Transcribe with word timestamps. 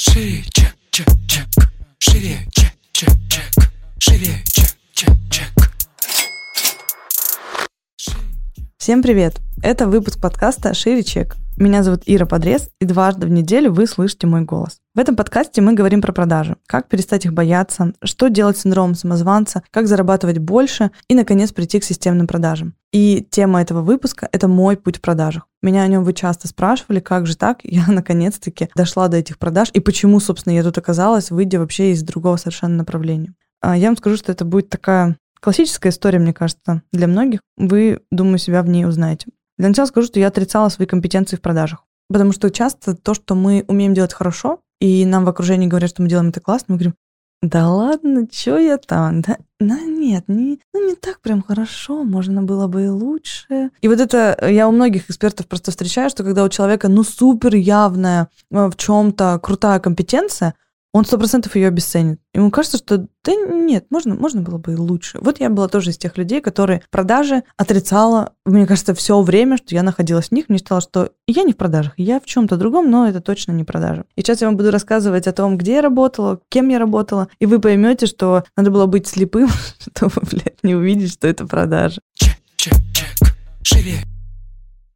Шире, 0.00 0.44
чек, 0.52 0.76
чек, 0.92 1.08
чек. 1.26 1.46
Шире, 1.98 2.46
чек, 2.52 2.72
чек, 2.92 3.10
чек. 3.28 3.50
Шире, 3.98 4.44
чек, 4.44 4.76
чек, 4.92 5.16
чек. 5.28 5.50
Всем 8.78 9.02
привет! 9.02 9.40
Это 9.60 9.88
выпуск 9.88 10.20
подкаста 10.20 10.72
«Шире 10.72 11.02
чек». 11.02 11.36
Меня 11.60 11.82
зовут 11.82 12.02
Ира 12.06 12.24
Подрез, 12.24 12.70
и 12.80 12.84
дважды 12.84 13.26
в 13.26 13.30
неделю 13.30 13.72
вы 13.72 13.88
слышите 13.88 14.28
мой 14.28 14.42
голос. 14.42 14.78
В 14.94 15.00
этом 15.00 15.16
подкасте 15.16 15.60
мы 15.60 15.72
говорим 15.72 16.00
про 16.00 16.12
продажи, 16.12 16.56
как 16.68 16.86
перестать 16.88 17.24
их 17.24 17.32
бояться, 17.32 17.94
что 18.00 18.28
делать 18.28 18.56
с 18.56 18.60
синдромом 18.60 18.94
самозванца, 18.94 19.64
как 19.72 19.88
зарабатывать 19.88 20.38
больше 20.38 20.92
и, 21.08 21.16
наконец, 21.16 21.50
прийти 21.50 21.80
к 21.80 21.84
системным 21.84 22.28
продажам. 22.28 22.74
И 22.92 23.26
тема 23.28 23.60
этого 23.60 23.82
выпуска— 23.82 24.28
это 24.32 24.46
мой 24.46 24.76
путь 24.76 24.98
в 24.98 25.00
продажах. 25.00 25.48
Меня 25.60 25.82
о 25.82 25.88
нем 25.88 26.04
вы 26.04 26.12
часто 26.12 26.46
спрашивали, 26.46 27.00
как 27.00 27.26
же 27.26 27.36
так? 27.36 27.58
Я 27.64 27.86
наконец-таки 27.88 28.68
дошла 28.76 29.08
до 29.08 29.16
этих 29.16 29.36
продаж, 29.36 29.70
и 29.72 29.80
почему, 29.80 30.20
собственно, 30.20 30.54
я 30.54 30.62
тут 30.62 30.78
оказалась, 30.78 31.32
выйдя 31.32 31.58
вообще 31.58 31.90
из 31.90 32.04
другого 32.04 32.36
совершенно 32.36 32.76
направления. 32.76 33.34
А 33.60 33.76
Я 33.76 33.88
вам 33.88 33.96
скажу, 33.96 34.16
что 34.16 34.30
это 34.30 34.44
будет 34.44 34.68
такая 34.68 35.16
классическая 35.40 35.88
история, 35.88 36.20
мне 36.20 36.32
кажется, 36.32 36.82
для 36.92 37.08
многих. 37.08 37.40
Вы, 37.56 38.00
думаю, 38.12 38.38
себя 38.38 38.62
в 38.62 38.68
ней 38.68 38.86
узнаете. 38.86 39.26
Для 39.58 39.68
начала 39.68 39.86
скажу, 39.86 40.06
что 40.06 40.20
я 40.20 40.28
отрицала 40.28 40.68
свои 40.68 40.86
компетенции 40.86 41.36
в 41.36 41.40
продажах. 41.40 41.84
Потому 42.08 42.32
что 42.32 42.50
часто 42.50 42.94
то, 42.96 43.12
что 43.14 43.34
мы 43.34 43.64
умеем 43.68 43.92
делать 43.92 44.14
хорошо, 44.14 44.60
и 44.80 45.04
нам 45.04 45.24
в 45.24 45.28
окружении 45.28 45.66
говорят, 45.66 45.90
что 45.90 46.02
мы 46.02 46.08
делаем 46.08 46.30
это 46.30 46.40
классно, 46.40 46.66
мы 46.68 46.76
говорим, 46.76 46.94
да 47.42 47.68
ладно, 47.68 48.26
что 48.32 48.58
я 48.58 48.78
там? 48.78 49.20
Да, 49.20 49.36
да 49.60 49.78
нет, 49.80 50.24
не, 50.26 50.58
ну 50.72 50.88
не 50.88 50.96
так 50.96 51.20
прям 51.20 51.42
хорошо, 51.42 52.02
можно 52.02 52.42
было 52.42 52.66
бы 52.66 52.84
и 52.84 52.88
лучше. 52.88 53.70
И 53.80 53.88
вот 53.88 54.00
это 54.00 54.36
я 54.48 54.66
у 54.68 54.72
многих 54.72 55.08
экспертов 55.08 55.46
просто 55.46 55.70
встречаю, 55.70 56.10
что 56.10 56.24
когда 56.24 56.42
у 56.42 56.48
человека 56.48 56.88
ну 56.88 57.04
супер 57.04 57.54
явная 57.54 58.28
э, 58.50 58.66
в 58.66 58.76
чем-то 58.76 59.38
крутая 59.40 59.78
компетенция, 59.78 60.54
он 60.92 61.04
сто 61.04 61.18
процентов 61.18 61.54
ее 61.54 61.68
обесценит. 61.68 62.20
Ему 62.32 62.50
кажется, 62.50 62.78
что 62.78 62.98
да 62.98 63.34
нет, 63.34 63.86
можно, 63.90 64.14
можно 64.14 64.40
было 64.40 64.58
бы 64.58 64.72
и 64.72 64.76
лучше. 64.76 65.18
Вот 65.20 65.38
я 65.38 65.50
была 65.50 65.68
тоже 65.68 65.90
из 65.90 65.98
тех 65.98 66.16
людей, 66.16 66.40
которые 66.40 66.82
продажи 66.90 67.42
отрицала, 67.56 68.32
мне 68.46 68.66
кажется, 68.66 68.94
все 68.94 69.20
время, 69.20 69.58
что 69.58 69.74
я 69.74 69.82
находилась 69.82 70.28
в 70.28 70.32
них, 70.32 70.48
мне 70.48 70.58
считала, 70.58 70.80
что 70.80 71.12
я 71.26 71.42
не 71.42 71.52
в 71.52 71.56
продажах, 71.56 71.92
я 71.96 72.20
в 72.20 72.24
чем-то 72.24 72.56
другом, 72.56 72.90
но 72.90 73.06
это 73.06 73.20
точно 73.20 73.52
не 73.52 73.64
продажи. 73.64 74.04
И 74.16 74.22
сейчас 74.22 74.40
я 74.40 74.46
вам 74.46 74.56
буду 74.56 74.70
рассказывать 74.70 75.26
о 75.26 75.32
том, 75.32 75.58
где 75.58 75.74
я 75.74 75.82
работала, 75.82 76.40
кем 76.48 76.68
я 76.68 76.78
работала, 76.78 77.28
и 77.38 77.46
вы 77.46 77.60
поймете, 77.60 78.06
что 78.06 78.44
надо 78.56 78.70
было 78.70 78.86
быть 78.86 79.06
слепым, 79.06 79.48
чтобы, 79.78 80.14
блядь, 80.30 80.62
не 80.62 80.74
увидеть, 80.74 81.12
что 81.12 81.28
это 81.28 81.46
продажи. 81.46 82.00
Чек, 82.14 82.36
чек, 82.56 82.74
чек. 82.94 83.08
Шире. 83.62 83.98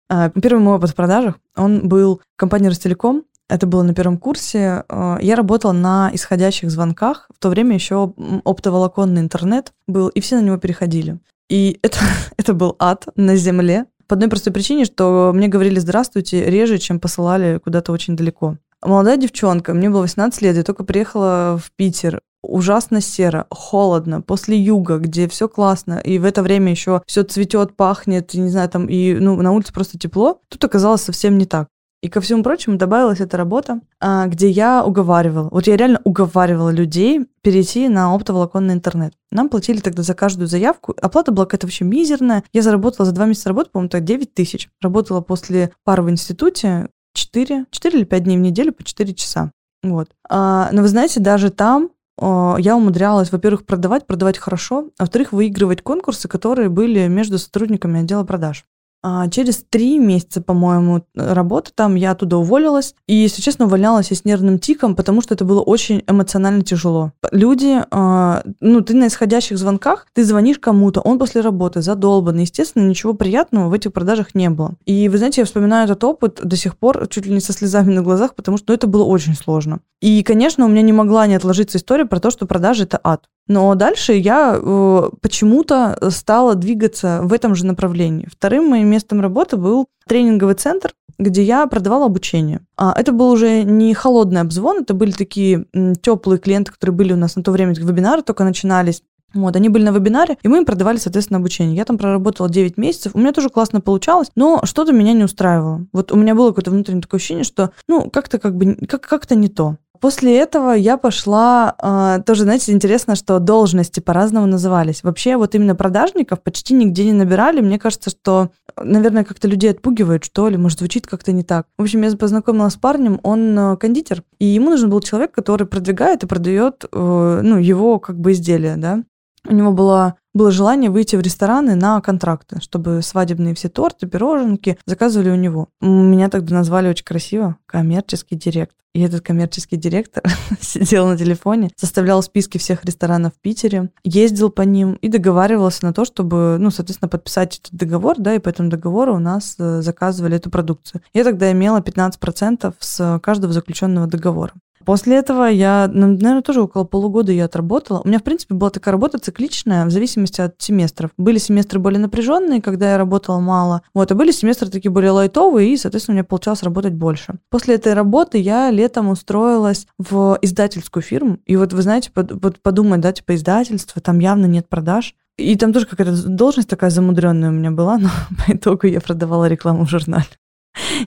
А, 0.08 0.30
Первый 0.30 0.60
мой 0.60 0.76
опыт 0.76 0.90
в 0.90 0.94
продажах, 0.94 1.38
он 1.56 1.88
был 1.88 2.20
в 2.34 2.36
компании 2.36 2.68
Ростелеком, 2.68 3.24
это 3.52 3.66
было 3.66 3.82
на 3.82 3.94
первом 3.94 4.18
курсе. 4.18 4.84
Э, 4.88 5.18
Я 5.20 5.36
работала 5.36 5.72
на 5.72 6.10
исходящих 6.12 6.70
звонках. 6.70 7.28
В 7.34 7.38
то 7.38 7.48
время 7.48 7.74
еще 7.74 8.14
оптоволоконный 8.44 9.20
интернет 9.20 9.72
был, 9.86 10.08
и 10.08 10.20
все 10.20 10.36
на 10.36 10.42
него 10.42 10.56
переходили. 10.56 11.18
И 11.48 11.78
это, 11.82 11.98
это 12.36 12.54
был 12.54 12.76
ад 12.78 13.06
на 13.16 13.36
земле. 13.36 13.86
По 14.06 14.14
одной 14.14 14.28
простой 14.28 14.52
причине, 14.52 14.84
что 14.84 15.32
мне 15.34 15.48
говорили 15.48 15.78
«здравствуйте» 15.78 16.44
реже, 16.50 16.78
чем 16.78 17.00
посылали 17.00 17.58
куда-то 17.58 17.92
очень 17.92 18.16
далеко. 18.16 18.56
Молодая 18.84 19.16
девчонка, 19.16 19.74
мне 19.74 19.88
было 19.88 20.00
18 20.00 20.42
лет, 20.42 20.56
я 20.56 20.64
только 20.64 20.84
приехала 20.84 21.60
в 21.62 21.70
Питер. 21.76 22.20
Ужасно 22.42 23.00
серо, 23.00 23.46
холодно, 23.50 24.20
после 24.20 24.58
юга, 24.58 24.98
где 24.98 25.28
все 25.28 25.48
классно, 25.48 26.00
и 26.00 26.18
в 26.18 26.24
это 26.24 26.42
время 26.42 26.72
еще 26.72 27.00
все 27.06 27.22
цветет, 27.22 27.76
пахнет, 27.76 28.34
не 28.34 28.48
знаю, 28.48 28.68
там, 28.68 28.86
и 28.86 29.14
ну, 29.14 29.40
на 29.40 29.52
улице 29.52 29.72
просто 29.72 29.98
тепло. 29.98 30.40
Тут 30.48 30.64
оказалось 30.64 31.02
совсем 31.02 31.38
не 31.38 31.46
так. 31.46 31.68
И 32.02 32.08
ко 32.08 32.20
всему 32.20 32.42
прочему 32.42 32.78
добавилась 32.78 33.20
эта 33.20 33.36
работа, 33.36 33.80
а, 34.00 34.26
где 34.26 34.50
я 34.50 34.84
уговаривала, 34.84 35.48
вот 35.50 35.68
я 35.68 35.76
реально 35.76 36.00
уговаривала 36.02 36.70
людей 36.70 37.28
перейти 37.42 37.88
на 37.88 38.12
оптоволоконный 38.12 38.74
интернет. 38.74 39.14
Нам 39.30 39.48
платили 39.48 39.78
тогда 39.78 40.02
за 40.02 40.14
каждую 40.14 40.48
заявку. 40.48 40.96
Оплата 41.00 41.30
была 41.30 41.46
какая-то 41.46 41.68
вообще 41.68 41.84
мизерная. 41.84 42.42
Я 42.52 42.62
заработала 42.62 43.06
за 43.06 43.12
два 43.12 43.26
месяца 43.26 43.50
работы, 43.50 43.70
по-моему, 43.70 43.88
так 43.88 44.02
9 44.02 44.34
тысяч. 44.34 44.68
Работала 44.80 45.20
после 45.20 45.72
пары 45.84 46.02
в 46.02 46.10
институте 46.10 46.88
4, 47.14 47.66
4 47.70 47.98
или 47.98 48.04
5 48.04 48.24
дней 48.24 48.36
в 48.36 48.40
неделю 48.40 48.72
по 48.72 48.82
4 48.82 49.14
часа. 49.14 49.52
Вот. 49.84 50.08
А, 50.28 50.70
но 50.72 50.82
вы 50.82 50.88
знаете, 50.88 51.20
даже 51.20 51.50
там 51.50 51.90
я 52.20 52.76
умудрялась, 52.76 53.32
во-первых, 53.32 53.64
продавать, 53.64 54.06
продавать 54.06 54.38
хорошо, 54.38 54.90
а 54.98 55.04
во-вторых, 55.04 55.32
выигрывать 55.32 55.82
конкурсы, 55.82 56.28
которые 56.28 56.68
были 56.68 57.08
между 57.08 57.38
сотрудниками 57.38 58.00
отдела 58.00 58.22
продаж. 58.24 58.64
А 59.02 59.28
через 59.28 59.64
три 59.68 59.98
месяца, 59.98 60.40
по-моему, 60.40 61.04
работы 61.14 61.72
там 61.74 61.96
я 61.96 62.12
оттуда 62.12 62.36
уволилась. 62.36 62.94
И, 63.08 63.14
если 63.14 63.42
честно, 63.42 63.66
увольнялась 63.66 64.10
я 64.10 64.16
с 64.16 64.24
нервным 64.24 64.58
тиком, 64.58 64.94
потому 64.94 65.20
что 65.20 65.34
это 65.34 65.44
было 65.44 65.60
очень 65.60 66.04
эмоционально 66.06 66.62
тяжело. 66.62 67.12
Люди, 67.32 67.82
а, 67.90 68.42
ну, 68.60 68.80
ты 68.80 68.94
на 68.94 69.08
исходящих 69.08 69.58
звонках, 69.58 70.06
ты 70.12 70.24
звонишь 70.24 70.58
кому-то, 70.58 71.00
он 71.00 71.18
после 71.18 71.40
работы 71.40 71.82
задолбанный. 71.82 72.42
Естественно, 72.42 72.86
ничего 72.86 73.14
приятного 73.14 73.68
в 73.68 73.72
этих 73.72 73.92
продажах 73.92 74.34
не 74.34 74.50
было. 74.50 74.74
И, 74.86 75.08
вы 75.08 75.18
знаете, 75.18 75.40
я 75.40 75.44
вспоминаю 75.46 75.86
этот 75.86 76.04
опыт 76.04 76.40
до 76.42 76.56
сих 76.56 76.76
пор 76.76 77.08
чуть 77.08 77.26
ли 77.26 77.32
не 77.32 77.40
со 77.40 77.52
слезами 77.52 77.92
на 77.92 78.02
глазах, 78.02 78.34
потому 78.36 78.56
что 78.56 78.66
ну, 78.68 78.74
это 78.74 78.86
было 78.86 79.04
очень 79.04 79.34
сложно. 79.34 79.80
И, 80.00 80.22
конечно, 80.22 80.64
у 80.64 80.68
меня 80.68 80.82
не 80.82 80.92
могла 80.92 81.26
не 81.26 81.34
отложиться 81.34 81.78
история 81.78 82.06
про 82.06 82.20
то, 82.20 82.30
что 82.30 82.46
продажи— 82.46 82.82
это 82.84 83.00
ад. 83.02 83.28
Но 83.48 83.74
дальше 83.74 84.12
я 84.12 84.56
э, 84.56 85.10
почему-то 85.20 85.98
стала 86.10 86.54
двигаться 86.54 87.20
в 87.22 87.32
этом 87.32 87.54
же 87.54 87.66
направлении. 87.66 88.28
Вторым 88.30 88.68
моим 88.68 88.88
местом 88.88 89.20
работы 89.20 89.56
был 89.56 89.86
тренинговый 90.06 90.54
центр, 90.54 90.92
где 91.18 91.42
я 91.42 91.66
продавала 91.66 92.06
обучение. 92.06 92.60
А 92.76 92.94
это 92.96 93.12
был 93.12 93.30
уже 93.30 93.62
не 93.64 93.94
холодный 93.94 94.40
обзвон, 94.40 94.80
это 94.82 94.94
были 94.94 95.10
такие 95.12 95.66
теплые 96.00 96.38
клиенты, 96.38 96.72
которые 96.72 96.94
были 96.94 97.12
у 97.12 97.16
нас 97.16 97.36
на 97.36 97.42
то 97.42 97.50
время, 97.50 97.74
вебинары 97.74 98.22
только 98.22 98.44
начинались. 98.44 99.02
Вот, 99.34 99.56
они 99.56 99.70
были 99.70 99.84
на 99.84 99.92
вебинаре, 99.92 100.36
и 100.42 100.48
мы 100.48 100.58
им 100.58 100.66
продавали, 100.66 100.98
соответственно, 100.98 101.38
обучение. 101.38 101.74
Я 101.74 101.86
там 101.86 101.96
проработала 101.96 102.50
9 102.50 102.76
месяцев, 102.76 103.12
у 103.14 103.18
меня 103.18 103.32
тоже 103.32 103.48
классно 103.48 103.80
получалось, 103.80 104.28
но 104.34 104.60
что-то 104.64 104.92
меня 104.92 105.14
не 105.14 105.24
устраивало. 105.24 105.86
Вот 105.92 106.12
у 106.12 106.16
меня 106.16 106.34
было 106.34 106.48
какое-то 106.48 106.70
внутреннее 106.70 107.00
такое 107.02 107.18
ощущение, 107.18 107.44
что, 107.44 107.70
ну, 107.88 108.10
как-то 108.10 108.38
как 108.38 108.56
бы, 108.56 108.74
как- 108.86 109.06
как-то 109.08 109.34
не 109.34 109.48
то. 109.48 109.76
После 110.02 110.36
этого 110.36 110.72
я 110.72 110.96
пошла, 110.96 111.76
э, 111.80 112.22
тоже, 112.26 112.42
знаете, 112.42 112.72
интересно, 112.72 113.14
что 113.14 113.38
должности 113.38 114.00
по-разному 114.00 114.46
назывались. 114.46 115.04
Вообще 115.04 115.36
вот 115.36 115.54
именно 115.54 115.76
продажников 115.76 116.42
почти 116.42 116.74
нигде 116.74 117.04
не 117.04 117.12
набирали. 117.12 117.60
Мне 117.60 117.78
кажется, 117.78 118.10
что, 118.10 118.50
наверное, 118.76 119.22
как-то 119.22 119.46
людей 119.46 119.70
отпугивают, 119.70 120.24
что 120.24 120.48
ли, 120.48 120.56
может, 120.56 120.80
звучит 120.80 121.06
как-то 121.06 121.30
не 121.30 121.44
так. 121.44 121.68
В 121.78 121.82
общем, 121.82 122.02
я 122.02 122.10
познакомилась 122.16 122.72
с 122.72 122.78
парнем, 122.78 123.20
он 123.22 123.56
э, 123.56 123.76
кондитер, 123.76 124.24
и 124.40 124.46
ему 124.46 124.70
нужен 124.70 124.90
был 124.90 124.98
человек, 124.98 125.30
который 125.30 125.68
продвигает 125.68 126.24
и 126.24 126.26
продает, 126.26 126.84
э, 126.90 127.40
ну, 127.44 127.58
его 127.58 128.00
как 128.00 128.18
бы 128.18 128.32
изделия, 128.32 128.74
да. 128.76 129.04
У 129.48 129.54
него 129.54 129.70
было, 129.70 130.16
было 130.34 130.50
желание 130.50 130.90
выйти 130.90 131.16
в 131.16 131.20
рестораны 131.20 131.74
на 131.74 132.00
контракты, 132.00 132.60
чтобы 132.60 133.02
свадебные 133.02 133.54
все 133.54 133.68
торты, 133.68 134.06
пироженки 134.06 134.78
заказывали 134.86 135.30
у 135.30 135.36
него. 135.36 135.68
Меня 135.80 136.28
тогда 136.28 136.56
назвали 136.56 136.88
очень 136.88 137.04
красиво 137.04 137.56
коммерческий 137.66 138.36
директор. 138.36 138.76
И 138.94 139.00
этот 139.00 139.22
коммерческий 139.22 139.76
директор 139.76 140.22
сидел 140.60 141.06
на 141.06 141.16
телефоне, 141.16 141.70
составлял 141.76 142.22
списки 142.22 142.58
всех 142.58 142.84
ресторанов 142.84 143.32
в 143.34 143.40
Питере, 143.40 143.88
ездил 144.04 144.50
по 144.50 144.62
ним 144.62 144.94
и 144.94 145.08
договаривался 145.08 145.84
на 145.86 145.94
то, 145.94 146.04
чтобы, 146.04 146.56
ну, 146.58 146.70
соответственно, 146.70 147.08
подписать 147.08 147.58
этот 147.58 147.72
договор, 147.74 148.16
да, 148.18 148.34
и 148.34 148.38
по 148.38 148.50
этому 148.50 148.68
договору 148.68 149.14
у 149.14 149.18
нас 149.18 149.56
э, 149.58 149.80
заказывали 149.80 150.36
эту 150.36 150.50
продукцию. 150.50 151.00
Я 151.14 151.24
тогда 151.24 151.50
имела 151.52 151.80
15% 151.80 152.74
с 152.78 153.20
каждого 153.22 153.54
заключенного 153.54 154.06
договора. 154.06 154.52
После 154.84 155.16
этого 155.16 155.44
я, 155.44 155.90
ну, 155.92 156.08
наверное, 156.08 156.42
тоже 156.42 156.62
около 156.62 156.84
полугода 156.84 157.32
я 157.32 157.46
отработала. 157.46 158.00
У 158.04 158.08
меня, 158.08 158.18
в 158.18 158.22
принципе, 158.22 158.54
была 158.54 158.70
такая 158.70 158.92
работа 158.92 159.18
цикличная 159.18 159.86
в 159.86 159.90
зависимости 159.90 160.40
от 160.40 160.54
семестров. 160.58 161.10
Были 161.16 161.38
семестры 161.38 161.78
более 161.78 162.00
напряженные, 162.00 162.62
когда 162.62 162.92
я 162.92 162.98
работала 162.98 163.40
мало, 163.40 163.82
вот, 163.94 164.10
а 164.10 164.14
были 164.14 164.30
семестры 164.30 164.68
такие 164.68 164.90
более 164.90 165.10
лайтовые, 165.12 165.72
и, 165.72 165.76
соответственно, 165.76 166.14
у 166.14 166.16
меня 166.16 166.24
получалось 166.24 166.62
работать 166.62 166.94
больше. 166.94 167.34
После 167.50 167.74
этой 167.74 167.94
работы 167.94 168.38
я 168.38 168.70
летом 168.70 169.08
устроилась 169.08 169.86
в 169.98 170.38
издательскую 170.42 171.02
фирму, 171.02 171.38
и 171.46 171.56
вот 171.56 171.72
вы 171.72 171.82
знаете, 171.82 172.10
под, 172.10 172.32
вот 172.42 172.60
подумать, 172.60 173.00
да, 173.00 173.12
типа 173.12 173.34
издательство, 173.34 174.00
там 174.00 174.18
явно 174.18 174.46
нет 174.46 174.68
продаж, 174.68 175.14
и 175.38 175.56
там 175.56 175.72
тоже 175.72 175.86
какая-то 175.86 176.28
должность 176.28 176.68
такая 176.68 176.90
замудренная 176.90 177.48
у 177.48 177.52
меня 177.52 177.70
была, 177.70 177.98
но 177.98 178.10
по 178.46 178.52
итогу 178.52 178.86
я 178.86 179.00
продавала 179.00 179.46
рекламу 179.46 179.84
в 179.84 179.90
журнале. 179.90 180.26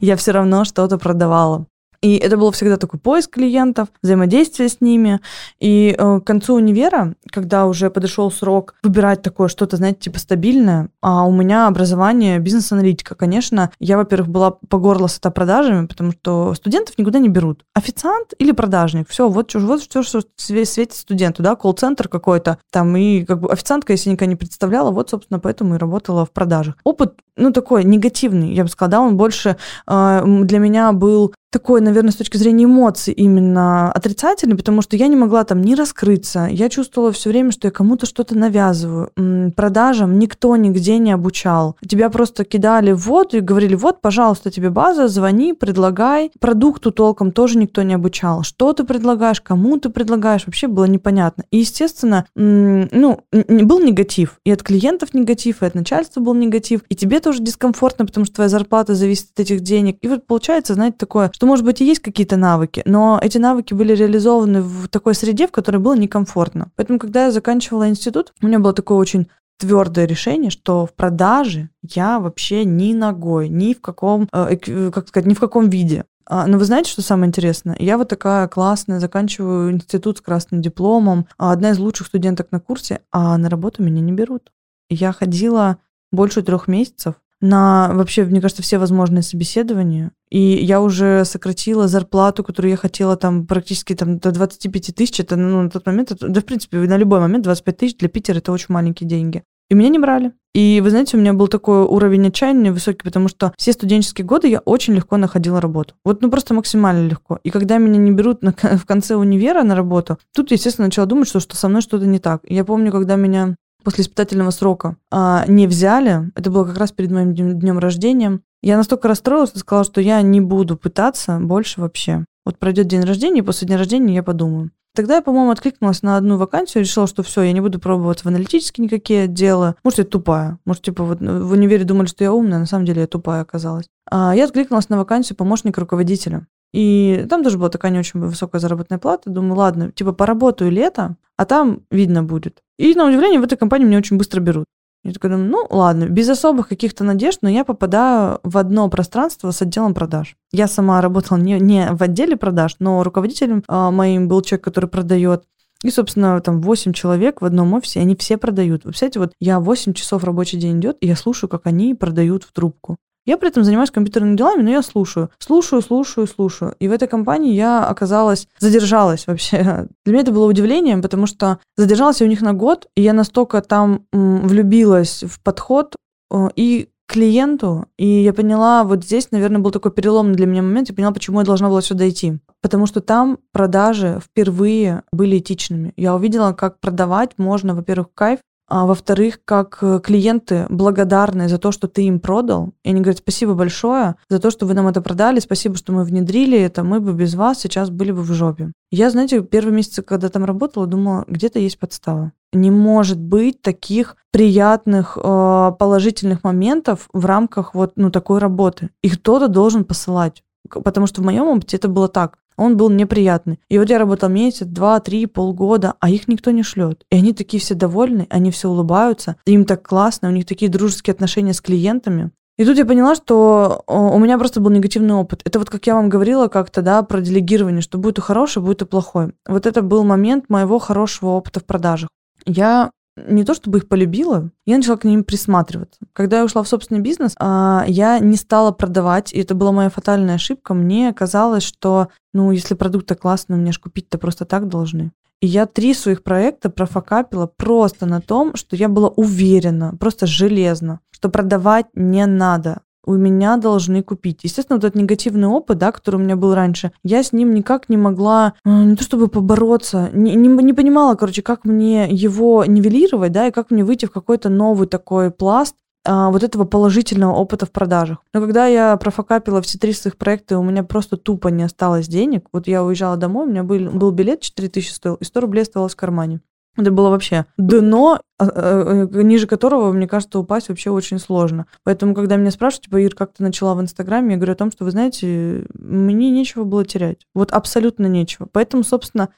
Я 0.01 0.15
все 0.15 0.31
равно 0.31 0.63
что-то 0.63 0.97
продавала. 0.97 1.67
И 2.01 2.15
это 2.17 2.37
был 2.37 2.51
всегда 2.51 2.77
такой 2.77 2.99
поиск 2.99 3.31
клиентов, 3.31 3.89
взаимодействие 4.01 4.69
с 4.69 4.81
ними. 4.81 5.19
И 5.59 5.95
э, 5.97 6.19
к 6.19 6.23
концу 6.23 6.55
универа, 6.55 7.15
когда 7.31 7.65
уже 7.65 7.89
подошел 7.89 8.31
срок 8.31 8.75
выбирать 8.83 9.21
такое 9.21 9.47
что-то, 9.47 9.77
знаете, 9.77 9.99
типа 10.01 10.19
стабильное, 10.19 10.89
а 11.01 11.25
у 11.25 11.31
меня 11.31 11.67
образование 11.67 12.39
бизнес-аналитика, 12.39 13.15
конечно, 13.15 13.71
я, 13.79 13.97
во-первых, 13.97 14.29
была 14.29 14.51
по 14.51 14.77
горло 14.77 15.07
с 15.07 15.17
это 15.17 15.31
продажами, 15.31 15.87
потому 15.87 16.11
что 16.11 16.53
студентов 16.53 16.97
никуда 16.97 17.19
не 17.19 17.29
берут. 17.29 17.63
Официант 17.73 18.33
или 18.37 18.51
продажник, 18.51 19.09
все, 19.09 19.29
вот, 19.29 19.53
вот 19.53 19.81
все, 19.81 20.03
что 20.03 20.21
светит 20.35 20.93
студенту, 20.93 21.43
да, 21.43 21.55
колл-центр 21.55 22.07
какой-то, 22.07 22.57
там, 22.71 22.95
и 22.95 23.23
как 23.23 23.39
бы 23.39 23.51
официантка, 23.51 23.93
если 23.93 24.09
никогда 24.09 24.29
не 24.29 24.35
представляла, 24.35 24.91
вот, 24.91 25.09
собственно, 25.09 25.39
поэтому 25.39 25.75
и 25.75 25.77
работала 25.77 26.25
в 26.25 26.31
продажах. 26.31 26.75
Опыт, 26.83 27.13
ну, 27.37 27.51
такой 27.51 27.83
негативный, 27.83 28.53
я 28.53 28.63
бы 28.63 28.69
сказала, 28.69 28.91
да, 28.91 29.01
он 29.01 29.17
больше 29.17 29.57
э, 29.87 30.21
для 30.25 30.59
меня 30.59 30.91
был 30.91 31.33
такой, 31.55 31.79
наверное, 31.79 32.11
с 32.11 32.17
точки 32.17 32.35
зрения 32.35 32.65
эмоций 32.65 33.13
именно 33.13 33.89
отрицательный, 33.89 34.57
потому 34.57 34.81
что 34.81 34.97
я 34.97 35.07
не 35.07 35.15
могла 35.15 35.45
там 35.45 35.61
не 35.61 35.73
раскрыться. 35.73 36.49
Я 36.51 36.67
чувствовала 36.67 37.13
все 37.13 37.29
время, 37.29 37.51
что 37.51 37.67
я 37.67 37.71
кому-то 37.71 38.05
что-то 38.05 38.37
навязываю. 38.37 39.09
Продажам 39.55 40.19
никто 40.19 40.53
нигде 40.57 40.97
не 40.97 41.13
обучал. 41.13 41.77
Тебя 41.87 42.09
просто 42.09 42.43
кидали 42.43 42.91
в 42.91 43.07
воду 43.07 43.37
и 43.37 43.39
говорили, 43.39 43.75
вот, 43.75 44.01
пожалуйста, 44.01 44.51
тебе 44.51 44.69
база, 44.69 45.07
звони, 45.07 45.53
предлагай. 45.53 46.29
Продукту 46.41 46.91
толком 46.91 47.31
тоже 47.31 47.57
никто 47.57 47.83
не 47.83 47.93
обучал. 47.93 48.43
Что 48.43 48.73
ты 48.73 48.83
предлагаешь, 48.83 49.39
кому 49.39 49.77
ты 49.77 49.87
предлагаешь, 49.87 50.45
вообще 50.47 50.67
было 50.67 50.83
непонятно. 50.83 51.45
И, 51.51 51.59
естественно, 51.59 52.25
ну, 52.35 53.21
был 53.31 53.79
негатив. 53.79 54.41
И 54.43 54.51
от 54.51 54.61
клиентов 54.61 55.13
негатив, 55.13 55.63
и 55.63 55.65
от 55.65 55.73
начальства 55.73 56.19
был 56.19 56.33
негатив. 56.33 56.81
И 56.89 56.95
тебе 56.95 57.21
тоже 57.21 57.41
дискомфортно, 57.41 58.05
потому 58.05 58.25
что 58.25 58.35
твоя 58.35 58.49
зарплата 58.49 58.93
зависит 58.93 59.29
от 59.33 59.39
этих 59.39 59.61
денег. 59.61 59.99
И 60.01 60.09
вот 60.09 60.27
получается, 60.27 60.73
знаете, 60.73 60.97
такое, 60.99 61.31
что, 61.31 61.44
может 61.45 61.65
быть, 61.65 61.81
и 61.81 61.85
есть 61.85 62.01
какие-то 62.01 62.37
навыки, 62.37 62.81
но 62.85 63.19
эти 63.21 63.37
навыки 63.37 63.73
были 63.73 63.93
реализованы 63.93 64.61
в 64.61 64.87
такой 64.87 65.15
среде, 65.15 65.47
в 65.47 65.51
которой 65.51 65.77
было 65.77 65.95
некомфортно. 65.95 66.71
Поэтому, 66.75 66.99
когда 66.99 67.25
я 67.25 67.31
заканчивала 67.31 67.89
институт, 67.89 68.33
у 68.41 68.47
меня 68.47 68.59
было 68.59 68.73
такое 68.73 68.97
очень 68.97 69.27
твердое 69.57 70.05
решение, 70.05 70.51
что 70.51 70.85
в 70.85 70.93
продаже 70.93 71.69
я 71.81 72.19
вообще 72.19 72.65
ни 72.65 72.93
ногой, 72.93 73.49
ни 73.49 73.73
в 73.73 73.81
каком, 73.81 74.27
э, 74.33 74.57
как 74.91 75.07
сказать, 75.07 75.27
ни 75.27 75.33
в 75.33 75.39
каком 75.39 75.69
виде. 75.69 76.05
А, 76.27 76.47
но 76.47 76.57
вы 76.57 76.65
знаете, 76.65 76.91
что 76.91 77.01
самое 77.01 77.27
интересное? 77.27 77.75
Я 77.79 77.97
вот 77.97 78.09
такая 78.09 78.47
классная, 78.47 78.99
заканчиваю 78.99 79.71
институт 79.71 80.17
с 80.17 80.21
красным 80.21 80.61
дипломом, 80.61 81.27
а 81.37 81.51
одна 81.51 81.71
из 81.71 81.77
лучших 81.77 82.07
студенток 82.07 82.51
на 82.51 82.59
курсе, 82.59 83.01
а 83.11 83.37
на 83.37 83.49
работу 83.49 83.83
меня 83.83 84.01
не 84.01 84.11
берут. 84.11 84.51
Я 84.89 85.13
ходила 85.13 85.77
больше 86.11 86.41
трех 86.41 86.67
месяцев 86.67 87.15
на 87.45 87.91
вообще, 87.93 88.25
мне 88.25 88.41
кажется, 88.41 88.63
все 88.63 88.77
возможные 88.77 89.21
собеседования. 89.23 90.11
И 90.29 90.39
я 90.39 90.81
уже 90.81 91.23
сократила 91.25 91.87
зарплату, 91.87 92.43
которую 92.43 92.71
я 92.71 92.77
хотела 92.77 93.15
там 93.15 93.45
практически 93.45 93.95
там 93.95 94.19
до 94.19 94.31
25 94.31 94.95
тысяч. 94.95 95.19
Это 95.19 95.35
ну, 95.35 95.61
на 95.61 95.69
тот 95.69 95.85
момент, 95.85 96.11
это, 96.11 96.27
да, 96.27 96.41
в 96.41 96.45
принципе, 96.45 96.77
на 96.79 96.97
любой 96.97 97.19
момент 97.19 97.43
25 97.43 97.77
тысяч 97.77 97.97
для 97.97 98.09
Питера 98.09 98.37
это 98.37 98.51
очень 98.51 98.73
маленькие 98.73 99.07
деньги. 99.07 99.43
И 99.69 99.73
меня 99.73 99.89
не 99.89 99.99
брали. 99.99 100.31
И 100.53 100.79
вы 100.81 100.89
знаете, 100.89 101.17
у 101.17 101.19
меня 101.19 101.33
был 101.33 101.47
такой 101.47 101.81
уровень 101.81 102.27
отчаяния 102.27 102.71
высокий, 102.71 103.03
потому 103.03 103.27
что 103.27 103.51
все 103.57 103.73
студенческие 103.73 104.25
годы 104.25 104.47
я 104.47 104.59
очень 104.59 104.93
легко 104.93 105.17
находила 105.17 105.59
работу. 105.59 105.95
Вот 106.05 106.21
ну 106.21 106.29
просто 106.29 106.53
максимально 106.53 107.07
легко. 107.07 107.39
И 107.43 107.49
когда 107.49 107.77
меня 107.77 107.97
не 107.97 108.11
берут 108.11 108.43
на, 108.43 108.53
в 108.77 108.85
конце 108.85 109.15
универа 109.15 109.63
на 109.63 109.75
работу, 109.75 110.17
тут, 110.33 110.51
естественно, 110.51 110.87
начала 110.87 111.07
думать, 111.07 111.27
что, 111.27 111.39
что 111.39 111.55
со 111.55 111.67
мной 111.67 111.81
что-то 111.81 112.05
не 112.05 112.19
так. 112.19 112.41
Я 112.47 112.63
помню, 112.63 112.91
когда 112.91 113.15
меня 113.15 113.55
после 113.85 114.03
испытательного 114.03 114.49
срока 114.49 114.97
а, 115.11 115.45
не 115.47 115.67
взяли, 115.67 116.31
это 116.35 116.51
было 116.51 116.65
как 116.65 116.77
раз 116.77 116.91
перед 116.91 117.11
моим 117.11 117.33
днем, 117.33 117.57
днем 117.57 117.79
рождения, 117.79 118.41
я 118.61 118.75
настолько 118.75 119.07
расстроилась 119.07 119.51
и 119.53 119.59
сказала, 119.59 119.85
что 119.85 120.01
я 120.01 120.21
не 120.21 120.41
буду 120.41 120.75
пытаться 120.75 121.39
больше 121.39 121.79
вообще. 121.79 122.25
Вот 122.45 122.57
пройдет 122.59 122.87
день 122.87 123.03
рождения, 123.03 123.39
и 123.39 123.43
после 123.43 123.67
дня 123.67 123.77
рождения 123.77 124.15
я 124.15 124.23
подумаю. 124.23 124.71
Тогда 124.95 125.15
я, 125.15 125.21
по-моему, 125.21 125.51
откликнулась 125.51 126.01
на 126.01 126.15
одну 126.15 126.37
вакансию, 126.37 126.83
решила, 126.83 127.05
что 127.05 127.21
все, 127.21 127.41
я 127.41 127.51
не 127.51 127.59
буду 127.59 127.79
пробовать 127.79 128.23
в 128.23 128.27
аналитические 128.27 128.85
никакие 128.85 129.23
отделы. 129.23 129.75
Может, 129.83 129.99
я 129.99 130.05
тупая. 130.05 130.57
Может, 130.65 130.83
типа, 130.83 131.03
вот 131.03 131.19
в 131.19 131.51
универе 131.51 131.83
думали, 131.83 132.07
что 132.07 132.23
я 132.23 132.33
умная, 132.33 132.57
а 132.57 132.61
на 132.61 132.65
самом 132.65 132.85
деле 132.85 133.01
я 133.01 133.07
тупая 133.07 133.41
оказалась. 133.41 133.87
А 134.09 134.33
я 134.33 134.45
откликнулась 134.45 134.87
на 134.87 134.97
вакансию 134.97 135.35
помощника 135.35 135.81
руководителя. 135.81 136.47
И 136.75 137.25
там 137.29 137.41
тоже 137.41 137.57
была 137.57 137.69
такая 137.69 137.89
не 137.89 137.99
очень 137.99 138.19
высокая 138.19 138.59
заработная 138.59 138.99
плата. 138.99 139.29
Думаю, 139.29 139.55
ладно, 139.55 139.91
типа 139.93 140.11
поработаю 140.11 140.71
лето, 140.71 141.15
а 141.37 141.45
там 141.45 141.83
видно 141.89 142.21
будет. 142.21 142.63
И 142.77 142.93
на 142.95 143.07
удивление 143.07 143.39
в 143.39 143.45
этой 143.45 143.57
компании 143.57 143.85
меня 143.85 143.99
очень 143.99 144.17
быстро 144.17 144.41
берут. 144.41 144.65
Я 145.05 145.13
такая 145.13 145.31
думаю, 145.31 145.49
ну 145.49 145.67
ладно, 145.69 146.09
без 146.09 146.27
особых 146.27 146.67
каких-то 146.67 147.05
надежд, 147.05 147.37
но 147.43 147.49
я 147.49 147.63
попадаю 147.63 148.39
в 148.43 148.57
одно 148.57 148.89
пространство 148.89 149.51
с 149.51 149.61
отделом 149.61 149.93
продаж. 149.93 150.35
Я 150.51 150.67
сама 150.67 150.99
работала 150.99 151.37
не, 151.37 151.57
не 151.61 151.91
в 151.91 152.01
отделе 152.01 152.35
продаж, 152.35 152.75
но 152.79 153.03
руководителем 153.03 153.63
э, 153.65 153.89
моим 153.91 154.27
был 154.27 154.41
человек, 154.41 154.65
который 154.65 154.89
продает. 154.89 155.45
И, 155.81 155.91
собственно, 155.91 156.41
там 156.41 156.59
8 156.59 156.91
человек 156.91 157.39
в 157.41 157.45
одном 157.45 157.73
офисе, 157.73 158.01
они 158.01 158.17
все 158.17 158.35
продают. 158.35 158.83
Вы 158.83 158.89
представляете, 158.89 159.19
вот 159.19 159.31
я 159.39 159.61
8 159.61 159.93
часов 159.93 160.25
рабочий 160.25 160.57
день 160.57 160.79
идет, 160.81 160.97
и 160.99 161.07
я 161.07 161.15
слушаю, 161.15 161.49
как 161.49 161.67
они 161.67 161.93
продают 161.93 162.43
в 162.43 162.51
трубку. 162.51 162.97
Я 163.25 163.37
при 163.37 163.49
этом 163.49 163.63
занимаюсь 163.63 163.91
компьютерными 163.91 164.37
делами, 164.37 164.61
но 164.61 164.69
я 164.69 164.81
слушаю. 164.81 165.29
Слушаю, 165.39 165.81
слушаю, 165.81 166.27
слушаю. 166.27 166.75
И 166.79 166.87
в 166.87 166.91
этой 166.91 167.07
компании 167.07 167.53
я 167.53 167.85
оказалась, 167.85 168.47
задержалась 168.59 169.27
вообще. 169.27 169.87
Для 170.05 170.13
меня 170.13 170.21
это 170.21 170.31
было 170.31 170.45
удивлением, 170.45 171.01
потому 171.01 171.25
что 171.25 171.59
задержалась 171.75 172.21
я 172.21 172.27
у 172.27 172.29
них 172.29 172.41
на 172.41 172.53
год, 172.53 172.87
и 172.95 173.01
я 173.01 173.13
настолько 173.13 173.61
там 173.61 174.05
влюбилась 174.11 175.23
в 175.23 175.39
подход 175.41 175.95
э, 176.31 176.49
и 176.55 176.89
клиенту, 177.07 177.85
и 177.97 178.07
я 178.23 178.33
поняла, 178.33 178.83
вот 178.83 179.03
здесь, 179.03 179.31
наверное, 179.31 179.59
был 179.59 179.71
такой 179.71 179.91
переломный 179.91 180.35
для 180.35 180.47
меня 180.47 180.61
момент, 180.63 180.89
я 180.89 180.95
поняла, 180.95 181.11
почему 181.11 181.39
я 181.39 181.45
должна 181.45 181.69
была 181.69 181.81
сюда 181.81 182.09
идти. 182.09 182.39
Потому 182.61 182.87
что 182.87 182.99
там 182.99 183.37
продажи 183.51 184.19
впервые 184.23 185.03
были 185.11 185.37
этичными. 185.37 185.93
Я 185.97 186.15
увидела, 186.15 186.53
как 186.53 186.79
продавать 186.79 187.37
можно, 187.37 187.75
во-первых, 187.75 188.07
кайф, 188.15 188.39
а 188.67 188.85
во-вторых, 188.85 189.39
как 189.45 189.77
э, 189.81 189.99
клиенты 190.03 190.65
благодарны 190.69 191.47
за 191.47 191.57
то, 191.57 191.71
что 191.71 191.87
ты 191.87 192.03
им 192.03 192.19
продал. 192.19 192.73
И 192.83 192.89
они 192.89 193.01
говорят, 193.01 193.19
спасибо 193.19 193.53
большое 193.53 194.15
за 194.27 194.39
то, 194.39 194.49
что 194.49 194.65
вы 194.65 194.73
нам 194.73 194.87
это 194.87 195.01
продали, 195.01 195.39
спасибо, 195.39 195.75
что 195.75 195.93
мы 195.93 196.03
внедрили 196.03 196.57
это, 196.57 196.83
мы 196.83 196.99
бы 196.99 197.13
без 197.13 197.35
вас 197.35 197.59
сейчас 197.59 197.89
были 197.89 198.11
бы 198.11 198.21
в 198.21 198.33
жопе. 198.33 198.71
Я, 198.91 199.09
знаете, 199.11 199.41
первые 199.41 199.75
месяцы, 199.75 200.01
когда 200.01 200.29
там 200.29 200.45
работала, 200.45 200.87
думала, 200.87 201.25
где-то 201.27 201.59
есть 201.59 201.77
подстава. 201.79 202.31
Не 202.53 202.71
может 202.71 203.19
быть 203.19 203.61
таких 203.61 204.15
приятных, 204.31 205.17
э, 205.21 205.71
положительных 205.77 206.43
моментов 206.43 207.07
в 207.13 207.25
рамках 207.25 207.75
вот 207.75 207.93
ну, 207.97 208.09
такой 208.09 208.39
работы. 208.39 208.89
Их 209.03 209.19
кто-то 209.19 209.47
должен 209.47 209.83
посылать. 209.83 210.43
Потому 210.69 211.05
что 211.05 211.21
в 211.21 211.25
моем 211.25 211.47
опыте 211.47 211.77
это 211.77 211.87
было 211.87 212.07
так. 212.07 212.37
Он 212.57 212.77
был 212.77 212.89
неприятный. 212.89 213.59
И 213.69 213.77
вот 213.77 213.89
я 213.89 213.97
работал 213.97 214.29
месяц, 214.29 214.65
два, 214.65 214.99
три, 214.99 215.25
полгода, 215.25 215.95
а 215.99 216.09
их 216.09 216.27
никто 216.27 216.51
не 216.51 216.63
шлет. 216.63 217.03
И 217.09 217.15
они 217.15 217.33
такие 217.33 217.59
все 217.59 217.75
довольны, 217.75 218.27
они 218.29 218.51
все 218.51 218.69
улыбаются, 218.69 219.35
им 219.45 219.65
так 219.65 219.87
классно, 219.87 220.29
у 220.29 220.31
них 220.31 220.45
такие 220.45 220.71
дружеские 220.71 221.13
отношения 221.13 221.53
с 221.53 221.61
клиентами. 221.61 222.31
И 222.57 222.63
тут 222.63 222.77
я 222.77 222.85
поняла, 222.85 223.15
что 223.15 223.83
у 223.85 224.17
меня 224.17 224.37
просто 224.37 224.61
был 224.61 224.71
негативный 224.71 225.15
опыт. 225.15 225.41
Это 225.43 225.59
вот 225.59 225.69
как 225.69 225.85
я 225.87 225.95
вам 225.95 226.07
говорила 226.07 226.47
как-то, 226.47 226.81
да, 226.81 227.03
про 227.03 227.19
делегирование, 227.19 227.81
что 227.81 227.97
будет 227.97 228.17
и 228.19 228.21
хороший, 228.21 228.61
будет 228.61 228.81
и 228.81 228.85
плохой. 228.85 229.33
Вот 229.45 229.65
это 229.65 229.81
был 229.81 230.05
момент 230.05 230.45
моего 230.47 230.79
хорошего 230.79 231.31
опыта 231.31 231.59
в 231.59 231.65
продажах. 231.65 232.09
Я 232.45 232.91
не 233.17 233.43
то 233.43 233.53
чтобы 233.53 233.79
их 233.79 233.87
полюбила, 233.87 234.51
я 234.65 234.77
начала 234.77 234.97
к 234.97 235.05
ним 235.05 235.23
присматриваться. 235.23 235.99
Когда 236.13 236.39
я 236.39 236.45
ушла 236.45 236.63
в 236.63 236.67
собственный 236.67 237.01
бизнес, 237.01 237.33
а, 237.39 237.85
я 237.87 238.19
не 238.19 238.35
стала 238.35 238.71
продавать, 238.71 239.33
и 239.33 239.39
это 239.39 239.55
была 239.55 239.71
моя 239.71 239.89
фатальная 239.89 240.35
ошибка. 240.35 240.73
Мне 240.73 241.13
казалось, 241.13 241.63
что, 241.63 242.09
ну, 242.33 242.51
если 242.51 242.73
продукт 242.73 243.13
классный, 243.15 243.57
мне 243.57 243.71
же 243.71 243.79
купить-то 243.79 244.17
просто 244.17 244.45
так 244.45 244.67
должны. 244.67 245.11
И 245.41 245.47
я 245.47 245.65
три 245.65 245.93
своих 245.93 246.23
проекта 246.23 246.69
профокапила 246.69 247.47
просто 247.47 248.05
на 248.05 248.21
том, 248.21 248.55
что 248.55 248.75
я 248.75 248.89
была 248.89 249.09
уверена, 249.09 249.95
просто 249.99 250.25
железно, 250.25 251.01
что 251.11 251.29
продавать 251.29 251.87
не 251.93 252.25
надо 252.25 252.81
у 253.05 253.15
меня 253.15 253.57
должны 253.57 254.03
купить. 254.03 254.41
Естественно, 254.43 254.77
вот 254.77 254.85
этот 254.85 255.01
негативный 255.01 255.47
опыт, 255.47 255.77
да, 255.77 255.91
который 255.91 256.17
у 256.17 256.19
меня 256.19 256.35
был 256.35 256.53
раньше, 256.53 256.91
я 257.03 257.23
с 257.23 257.33
ним 257.33 257.53
никак 257.53 257.89
не 257.89 257.97
могла, 257.97 258.53
э, 258.63 258.69
не 258.69 258.95
то 258.95 259.03
чтобы 259.03 259.27
побороться, 259.27 260.09
не, 260.13 260.35
не, 260.35 260.47
не 260.47 260.73
понимала, 260.73 261.15
короче, 261.15 261.41
как 261.41 261.65
мне 261.65 262.07
его 262.09 262.65
нивелировать, 262.65 263.31
да, 263.31 263.47
и 263.47 263.51
как 263.51 263.71
мне 263.71 263.83
выйти 263.83 264.05
в 264.05 264.11
какой-то 264.11 264.49
новый 264.49 264.87
такой 264.87 265.31
пласт, 265.31 265.75
а, 266.07 266.29
вот 266.29 266.43
этого 266.43 266.65
положительного 266.65 267.33
опыта 267.33 267.65
в 267.65 267.71
продажах. 267.71 268.19
Но 268.33 268.39
когда 268.39 268.67
я 268.67 268.95
профокапила 268.97 269.61
все 269.61 269.79
три 269.79 269.91
своих 269.91 270.17
проекта, 270.17 270.59
у 270.59 270.63
меня 270.63 270.83
просто 270.83 271.17
тупо 271.17 271.47
не 271.47 271.63
осталось 271.63 272.07
денег. 272.07 272.47
Вот 272.53 272.67
я 272.67 272.83
уезжала 272.83 273.17
домой, 273.17 273.47
у 273.47 273.49
меня 273.49 273.63
был, 273.63 273.89
был 273.89 274.11
билет 274.11 274.41
4000 274.41 274.91
стоил, 274.91 275.15
и 275.15 275.23
100 275.23 275.39
рублей 275.39 275.63
оставалось 275.63 275.93
в 275.93 275.97
кармане. 275.97 276.41
Это 276.77 276.91
было 276.91 277.09
вообще 277.09 277.45
дно, 277.57 278.19
а, 278.37 278.45
а, 278.45 279.07
э, 279.11 279.23
ниже 279.23 279.47
которого, 279.47 279.91
мне 279.93 280.07
кажется, 280.07 280.39
упасть 280.39 280.69
вообще 280.69 280.89
очень 280.89 281.19
сложно. 281.19 281.67
Поэтому, 281.83 282.13
когда 282.13 282.35
меня 282.35 282.51
спрашивают, 282.51 282.85
типа, 282.85 282.97
Ир, 282.97 283.15
как 283.15 283.33
ты 283.33 283.43
начала 283.43 283.75
в 283.75 283.81
Инстаграме, 283.81 284.31
я 284.31 284.37
говорю 284.37 284.53
о 284.53 284.57
том, 284.57 284.71
что, 284.71 284.83
вы 284.83 284.91
знаете, 284.91 285.65
мне 285.73 286.31
нечего 286.31 286.65
было 286.65 286.83
терять. 286.83 287.25
Вот 287.33 287.51
абсолютно 287.51 288.07
нечего. 288.07 288.47
Поэтому, 288.51 288.83
собственно, 288.83 289.29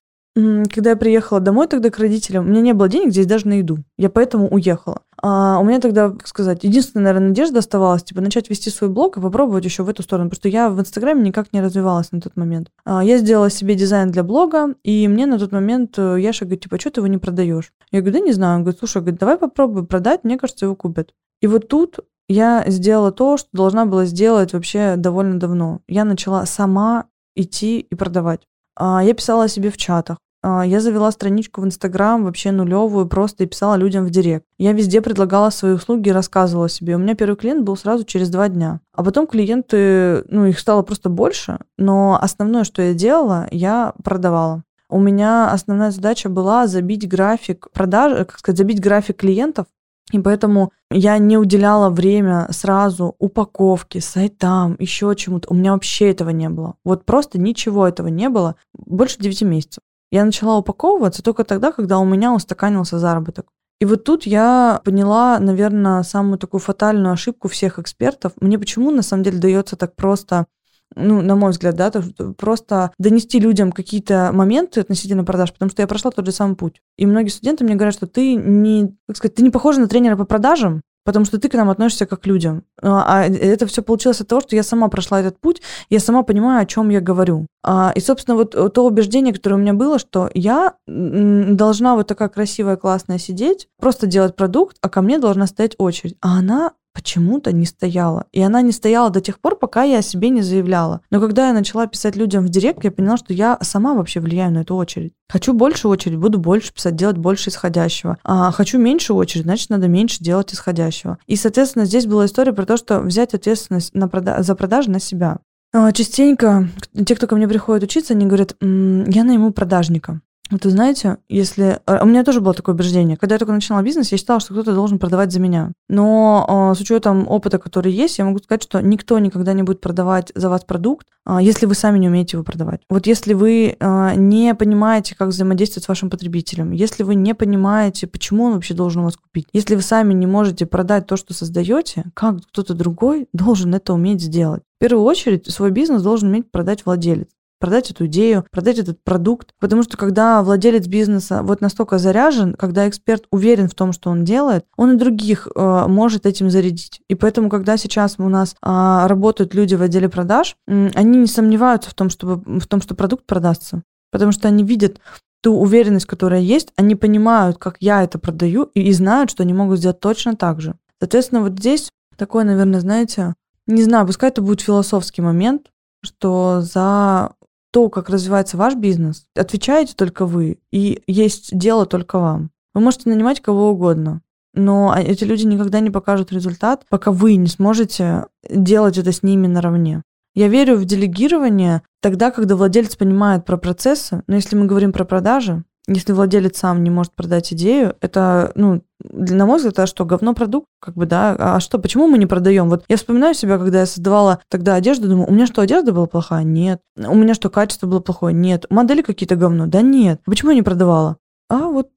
когда 0.72 0.91
я 0.91 0.96
приехала 0.96 1.39
домой 1.39 1.67
тогда 1.67 1.89
к 1.89 1.98
родителям, 1.98 2.46
у 2.46 2.50
меня 2.50 2.62
не 2.62 2.74
было 2.74 2.88
денег 2.88 3.12
здесь 3.12 3.25
даже 3.25 3.48
на 3.48 3.53
еду. 3.53 3.79
Я 3.98 4.10
поэтому 4.10 4.48
уехала. 4.48 5.01
А 5.20 5.58
у 5.60 5.63
меня 5.63 5.79
тогда, 5.79 6.12
как 6.12 6.27
сказать, 6.27 6.63
единственная, 6.63 7.06
наверное, 7.06 7.29
надежда 7.29 7.60
оставалась, 7.60 8.03
типа, 8.03 8.22
начать 8.22 8.50
вести 8.50 8.70
свой 8.70 8.91
блог 8.91 9.17
и 9.17 9.22
попробовать 9.22 9.65
еще 9.65 9.82
в 9.82 9.89
эту 9.89 10.03
сторону, 10.03 10.29
что 10.34 10.48
я 10.48 10.70
в 10.70 10.79
Инстаграме 10.79 11.24
никак 11.24 11.53
не 11.53 11.62
развивалась 11.62 12.12
на 12.12 12.22
тот 12.22 12.38
момент. 12.38 12.70
А 12.86 13.03
я 13.03 13.17
сделала 13.17 13.50
себе 13.50 13.74
дизайн 13.74 14.12
для 14.12 14.24
блога, 14.24 14.75
и 14.84 15.08
мне 15.08 15.25
на 15.25 15.39
тот 15.39 15.51
момент 15.51 15.98
э, 15.98 16.17
Яша 16.20 16.46
говорит, 16.46 16.63
типа, 16.63 16.79
что 16.79 16.91
ты 16.91 17.00
его 17.00 17.08
не 17.08 17.17
продаешь? 17.17 17.72
Я 17.91 18.01
говорю, 18.01 18.20
да 18.20 18.25
не 18.25 18.34
знаю. 18.34 18.58
Он 18.58 18.62
говорит, 18.63 18.79
слушай, 18.79 19.01
давай 19.01 19.39
попробуй 19.39 19.88
продать, 19.88 20.24
мне 20.24 20.38
кажется, 20.38 20.65
его 20.65 20.75
купят. 20.75 21.13
И 21.41 21.48
вот 21.48 21.67
тут 21.67 22.00
я 22.29 22.63
сделала 22.67 23.12
то, 23.12 23.38
что 23.38 23.50
должна 23.53 23.88
была 23.88 24.06
сделать 24.06 24.53
вообще 24.53 24.96
довольно 24.98 25.39
давно. 25.39 25.82
Я 25.88 26.03
начала 26.03 26.46
сама 26.46 27.06
идти 27.36 27.79
и 27.79 27.96
продавать. 27.96 28.41
А 28.75 29.03
я 29.03 29.13
писала 29.15 29.46
о 29.46 29.48
себе 29.48 29.72
в 29.72 29.77
чатах. 29.77 30.17
А, 30.44 30.65
я 30.65 30.79
завела 30.79 31.12
страничку 31.12 31.62
в 31.62 31.65
Инстаграм 31.65 32.24
вообще 32.24 32.51
нулевую, 32.51 33.08
просто 33.08 33.44
и 33.44 33.48
писала 33.48 33.75
людям 33.75 34.06
в 34.06 34.10
директ. 34.10 34.46
Я 34.58 34.74
везде 34.74 35.01
предлагала 35.01 35.50
свои 35.50 35.74
услуги 35.74 36.10
и 36.10 36.13
рассказывала 36.13 36.70
себе. 36.70 36.96
У 36.96 37.00
меня 37.00 37.15
первый 37.15 37.36
клиент 37.36 37.63
был 37.63 37.75
сразу 37.75 38.03
через 38.03 38.29
два 38.29 38.50
дня. 38.50 38.82
А 38.94 39.03
потом 39.03 39.27
клиенты, 39.27 40.24
ну, 40.29 40.46
их 40.46 40.60
стало 40.60 40.84
просто 40.84 41.10
больше, 41.10 41.60
но 41.77 42.20
основное, 42.22 42.63
что 42.63 42.82
я 42.82 42.94
делала, 42.94 43.48
я 43.51 43.94
продавала. 44.03 44.63
У 44.89 45.00
меня 45.00 45.51
основная 45.51 45.91
задача 45.91 46.29
была 46.29 46.67
забить 46.67 47.08
график 47.08 47.67
продаж, 47.74 48.25
как 48.27 48.39
сказать, 48.39 48.58
забить 48.58 48.79
график 48.79 49.17
клиентов, 49.17 49.65
и 50.13 50.20
поэтому 50.20 50.72
я 50.89 51.17
не 51.17 51.38
уделяла 51.38 51.89
время 51.89 52.48
сразу 52.51 53.15
упаковке, 53.20 54.00
сайтам, 54.00 54.77
еще 54.79 55.13
чему-то. 55.15 55.50
У 55.51 55.53
меня 55.53 55.74
вообще 55.74 56.10
этого 56.10 56.29
не 56.29 56.48
было. 56.48 56.75
Вот 56.86 57.06
просто 57.06 57.38
ничего 57.38 57.86
этого 57.86 58.08
не 58.08 58.29
было 58.29 58.56
больше 58.74 59.17
9 59.20 59.41
месяцев. 59.41 59.84
Я 60.11 60.25
начала 60.25 60.57
упаковываться 60.57 61.21
только 61.21 61.43
тогда, 61.43 61.71
когда 61.71 61.99
у 61.99 62.05
меня 62.05 62.33
устаканился 62.33 62.99
заработок. 62.99 63.47
И 63.79 63.85
вот 63.85 64.03
тут 64.03 64.25
я 64.25 64.81
поняла, 64.83 65.37
наверное, 65.39 66.03
самую 66.03 66.39
такую 66.39 66.61
фатальную 66.61 67.13
ошибку 67.13 67.47
всех 67.47 67.77
экспертов. 67.77 68.33
Мне 68.39 68.57
почему 68.57 68.89
на 68.91 69.03
самом 69.03 69.23
деле 69.23 69.37
дается 69.37 69.75
так 69.75 69.95
просто 69.95 70.47
ну, 70.95 71.21
на 71.21 71.35
мой 71.35 71.51
взгляд, 71.51 71.75
да, 71.75 71.91
то, 71.91 72.01
просто 72.33 72.91
донести 72.97 73.39
людям 73.39 73.71
какие-то 73.71 74.31
моменты 74.33 74.79
относительно 74.79 75.23
продаж, 75.23 75.51
потому 75.51 75.69
что 75.69 75.81
я 75.81 75.87
прошла 75.87 76.11
тот 76.11 76.25
же 76.25 76.31
самый 76.31 76.55
путь. 76.55 76.81
И 76.97 77.05
многие 77.05 77.29
студенты 77.29 77.63
мне 77.63 77.75
говорят, 77.75 77.93
что 77.93 78.07
ты 78.07 78.35
не, 78.35 78.95
как 79.07 79.17
сказать, 79.17 79.35
ты 79.35 79.43
не 79.43 79.49
похожа 79.49 79.79
на 79.79 79.87
тренера 79.87 80.15
по 80.15 80.25
продажам, 80.25 80.81
потому 81.07 81.23
что 81.23 81.39
ты 81.39 81.47
к 81.47 81.53
нам 81.53 81.69
относишься 81.69 82.05
как 82.05 82.23
к 82.23 82.27
людям. 82.27 82.65
А, 82.81 83.21
а 83.21 83.23
это 83.23 83.65
все 83.65 83.81
получилось 83.81 84.19
от 84.19 84.27
того, 84.27 84.41
что 84.41 84.57
я 84.57 84.63
сама 84.63 84.89
прошла 84.89 85.21
этот 85.21 85.39
путь, 85.39 85.61
я 85.89 86.01
сама 86.01 86.21
понимаю, 86.21 86.61
о 86.61 86.65
чем 86.65 86.89
я 86.89 86.99
говорю. 86.99 87.47
А, 87.63 87.93
и, 87.95 88.01
собственно, 88.01 88.35
вот 88.35 88.51
то 88.51 88.85
убеждение, 88.85 89.33
которое 89.33 89.55
у 89.55 89.59
меня 89.59 89.73
было, 89.73 89.99
что 89.99 90.29
я 90.33 90.73
должна 90.85 91.95
вот 91.95 92.07
такая 92.07 92.27
красивая, 92.27 92.75
классная 92.75 93.19
сидеть, 93.19 93.69
просто 93.79 94.05
делать 94.05 94.35
продукт, 94.35 94.75
а 94.81 94.89
ко 94.89 95.01
мне 95.01 95.17
должна 95.17 95.47
стоять 95.47 95.75
очередь. 95.77 96.17
А 96.19 96.39
она 96.39 96.73
почему-то 96.97 97.51
не 97.51 97.65
стояла. 97.65 98.25
И 98.31 98.41
она 98.41 98.63
не 98.63 98.71
стояла 98.71 99.11
до 99.11 99.21
тех 99.21 99.39
пор, 99.39 99.55
пока 99.55 99.83
я 99.83 99.99
о 99.99 100.01
себе 100.01 100.29
не 100.29 100.41
заявляла. 100.41 101.01
Но 101.11 101.21
когда 101.21 101.49
я 101.49 101.53
начала 101.53 101.85
писать 101.85 102.15
людям 102.15 102.43
в 102.43 102.49
директ, 102.49 102.83
я 102.83 102.89
поняла, 102.89 103.17
что 103.17 103.33
я 103.33 103.59
сама 103.61 103.93
вообще 103.93 104.19
влияю 104.19 104.51
на 104.51 104.61
эту 104.61 104.75
очередь. 104.75 105.13
Хочу 105.29 105.53
больше 105.53 105.87
очередь, 105.89 106.17
буду 106.17 106.39
больше 106.39 106.73
писать, 106.73 106.95
делать 106.95 107.19
больше 107.19 107.51
исходящего. 107.51 108.17
А 108.23 108.51
хочу 108.51 108.79
меньше 108.79 109.13
очередь, 109.13 109.43
значит, 109.43 109.69
надо 109.69 109.87
меньше 109.87 110.23
делать 110.23 110.51
исходящего. 110.51 111.19
И, 111.27 111.35
соответственно, 111.35 111.85
здесь 111.85 112.07
была 112.07 112.25
история 112.25 112.51
про 112.51 112.65
то, 112.65 112.77
что 112.77 112.99
взять 112.99 113.35
ответственность 113.35 113.93
на 113.93 114.07
прода- 114.07 114.41
за 114.41 114.55
продажи 114.55 114.89
на 114.89 114.99
себя. 114.99 115.37
А, 115.73 115.91
частенько 115.91 116.67
те, 117.05 117.15
кто 117.15 117.27
ко 117.27 117.35
мне 117.35 117.47
приходит 117.47 117.83
учиться, 117.83 118.15
они 118.15 118.25
говорят, 118.25 118.55
я 118.59 119.23
найму 119.23 119.51
продажника. 119.51 120.21
Вы 120.49 120.69
знаете, 120.69 121.17
если... 121.29 121.79
А, 121.85 122.03
у 122.03 122.05
меня 122.05 122.23
тоже 122.23 122.41
было 122.41 122.53
такое 122.53 122.75
убеждение. 122.75 123.17
Когда 123.17 123.35
я 123.35 123.39
только 123.39 123.53
начинала 123.53 123.81
бизнес, 123.81 124.11
я 124.11 124.17
считала, 124.17 124.39
что 124.39 124.53
кто-то 124.53 124.73
должен 124.73 124.99
продавать 124.99 125.31
за 125.31 125.39
меня. 125.39 125.71
Но 125.89 126.71
э, 126.71 126.77
с 126.77 126.81
учетом 126.81 127.27
опыта, 127.27 127.57
который 127.59 127.91
есть, 127.91 128.17
я 128.17 128.25
могу 128.25 128.39
сказать, 128.39 128.63
что 128.63 128.81
никто 128.81 129.19
никогда 129.19 129.53
не 129.53 129.63
будет 129.63 129.81
продавать 129.81 130.31
за 130.35 130.49
вас 130.49 130.63
продукт, 130.63 131.07
э, 131.25 131.37
если 131.41 131.65
вы 131.65 131.75
сами 131.75 131.99
не 131.99 132.07
умеете 132.07 132.37
его 132.37 132.43
продавать. 132.43 132.81
Вот 132.89 133.07
если 133.07 133.33
вы 133.33 133.77
не 133.79 134.55
понимаете, 134.55 135.15
как 135.15 135.29
взаимодействовать 135.29 135.85
с 135.85 135.87
вашим 135.87 136.09
потребителем, 136.09 136.71
если 136.71 137.03
вы 137.03 137.15
не 137.15 137.33
понимаете, 137.33 138.07
почему 138.07 138.45
он 138.45 138.53
вообще 138.53 138.73
должен 138.73 139.03
вас 139.03 139.17
купить, 139.17 139.47
если 139.53 139.75
вы 139.75 139.81
сами 139.81 140.13
не 140.13 140.27
можете 140.27 140.65
продать 140.65 141.07
то, 141.07 141.17
что 141.17 141.33
создаете, 141.33 142.05
как 142.13 142.41
кто-то 142.47 142.73
другой 142.73 143.27
должен 143.33 143.73
это 143.73 143.93
уметь 143.93 144.21
сделать? 144.21 144.63
В 144.77 144.79
первую 144.79 145.03
очередь 145.05 145.49
свой 145.51 145.71
бизнес 145.71 146.01
должен 146.01 146.29
уметь 146.29 146.51
продать 146.51 146.85
владелец 146.85 147.27
продать 147.59 147.91
эту 147.91 148.05
идею, 148.05 148.45
продать 148.51 148.79
этот 148.79 149.03
продукт. 149.03 149.53
Потому 149.59 149.83
что 149.83 149.97
когда 149.97 150.41
владелец 150.43 150.87
бизнеса 150.87 151.41
вот 151.43 151.61
настолько 151.61 151.97
заряжен, 151.97 152.53
когда 152.53 152.87
эксперт 152.87 153.25
уверен 153.31 153.67
в 153.67 153.75
том, 153.75 153.93
что 153.93 154.09
он 154.09 154.23
делает, 154.23 154.65
он 154.75 154.95
и 154.95 154.97
других 154.97 155.47
э, 155.53 155.85
может 155.87 156.25
этим 156.25 156.49
зарядить. 156.49 157.01
И 157.07 157.15
поэтому, 157.15 157.49
когда 157.49 157.77
сейчас 157.77 158.15
у 158.17 158.29
нас 158.29 158.55
э, 158.61 159.07
работают 159.07 159.53
люди 159.53 159.75
в 159.75 159.81
отделе 159.81 160.09
продаж, 160.09 160.55
э, 160.67 160.89
они 160.93 161.19
не 161.19 161.27
сомневаются 161.27 161.89
в 161.89 161.93
том, 161.93 162.09
чтобы, 162.09 162.59
в 162.59 162.67
том, 162.67 162.81
что 162.81 162.95
продукт 162.95 163.25
продастся. 163.25 163.83
Потому 164.11 164.31
что 164.31 164.47
они 164.47 164.63
видят 164.63 164.99
ту 165.41 165.53
уверенность, 165.59 166.05
которая 166.05 166.41
есть, 166.41 166.73
они 166.75 166.95
понимают, 166.95 167.57
как 167.57 167.77
я 167.79 168.03
это 168.03 168.19
продаю, 168.19 168.69
и, 168.73 168.81
и 168.81 168.93
знают, 168.93 169.31
что 169.31 169.43
они 169.43 169.53
могут 169.53 169.79
сделать 169.79 169.99
точно 169.99 170.35
так 170.35 170.61
же. 170.61 170.75
Соответственно, 170.99 171.41
вот 171.41 171.53
здесь 171.53 171.89
такой, 172.15 172.43
наверное, 172.43 172.79
знаете, 172.79 173.35
не 173.67 173.83
знаю, 173.83 174.07
пускай 174.07 174.29
это 174.29 174.41
будет 174.41 174.61
философский 174.61 175.21
момент, 175.21 175.67
что 176.03 176.61
за 176.61 177.33
то, 177.71 177.89
как 177.89 178.09
развивается 178.09 178.57
ваш 178.57 178.75
бизнес, 178.75 179.25
отвечаете 179.36 179.93
только 179.95 180.25
вы, 180.25 180.59
и 180.71 181.03
есть 181.07 181.57
дело 181.57 181.86
только 181.86 182.19
вам. 182.19 182.51
Вы 182.74 182.81
можете 182.81 183.09
нанимать 183.09 183.41
кого 183.41 183.71
угодно, 183.71 184.21
но 184.53 184.95
эти 184.97 185.24
люди 185.24 185.45
никогда 185.45 185.79
не 185.79 185.89
покажут 185.89 186.31
результат, 186.31 186.86
пока 186.89 187.12
вы 187.12 187.36
не 187.36 187.47
сможете 187.47 188.25
делать 188.50 188.97
это 188.97 189.12
с 189.12 189.24
ними 189.24 189.47
наравне. 189.47 190.03
Я 190.33 190.47
верю 190.50 190.77
в 190.77 190.86
делегирование 190.86 191.81
тогда, 192.00 192.29
когда 192.29 192.55
владелец 192.55 192.95
понимает 192.95 193.45
про 193.45 193.57
процессы, 193.57 194.24
но 194.27 194.36
если 194.36 194.55
мы 194.55 194.65
говорим 194.65 194.91
про 194.91 195.03
продажи, 195.03 195.63
если 195.88 196.12
владелец 196.12 196.58
сам 196.58 196.84
не 196.84 196.89
может 196.89 197.13
продать 197.13 197.53
идею, 197.53 197.96
это, 198.01 198.51
ну, 198.56 198.82
на 199.10 199.46
мой 199.46 199.58
взгляд, 199.58 199.74
это 199.74 199.88
что, 199.88 200.06
говно 200.06 200.34
продукт? 200.34 200.67
Как 200.82 200.96
бы, 200.96 201.06
да, 201.06 201.36
а 201.39 201.60
что, 201.60 201.79
почему 201.79 202.08
мы 202.08 202.17
не 202.17 202.25
продаем? 202.25 202.70
Вот 202.70 202.84
я 202.89 202.98
вспоминаю 202.98 203.34
себя, 203.34 203.58
когда 203.58 203.82
я 203.82 203.86
создавала 203.86 204.39
тогда 204.50 204.75
одежду, 204.75 205.08
думаю, 205.08 205.27
у 205.27 205.32
меня 205.32 205.48
что, 205.48 205.62
одежда 205.62 205.94
была 205.94 206.08
плохая? 206.08 206.44
Нет. 206.44 206.82
У 206.98 207.15
меня 207.15 207.34
что, 207.34 207.50
качество 207.50 207.88
было 207.88 208.00
плохое? 208.00 208.34
Нет. 208.34 208.65
Модели 208.70 209.01
какие-то 209.01 209.36
говно? 209.36 209.67
Да 209.67 209.82
нет. 209.82 210.22
Почему 210.25 210.51
я 210.51 210.56
не 210.56 210.63
продавала? 210.63 211.17
А 211.50 211.67
вот 211.67 211.89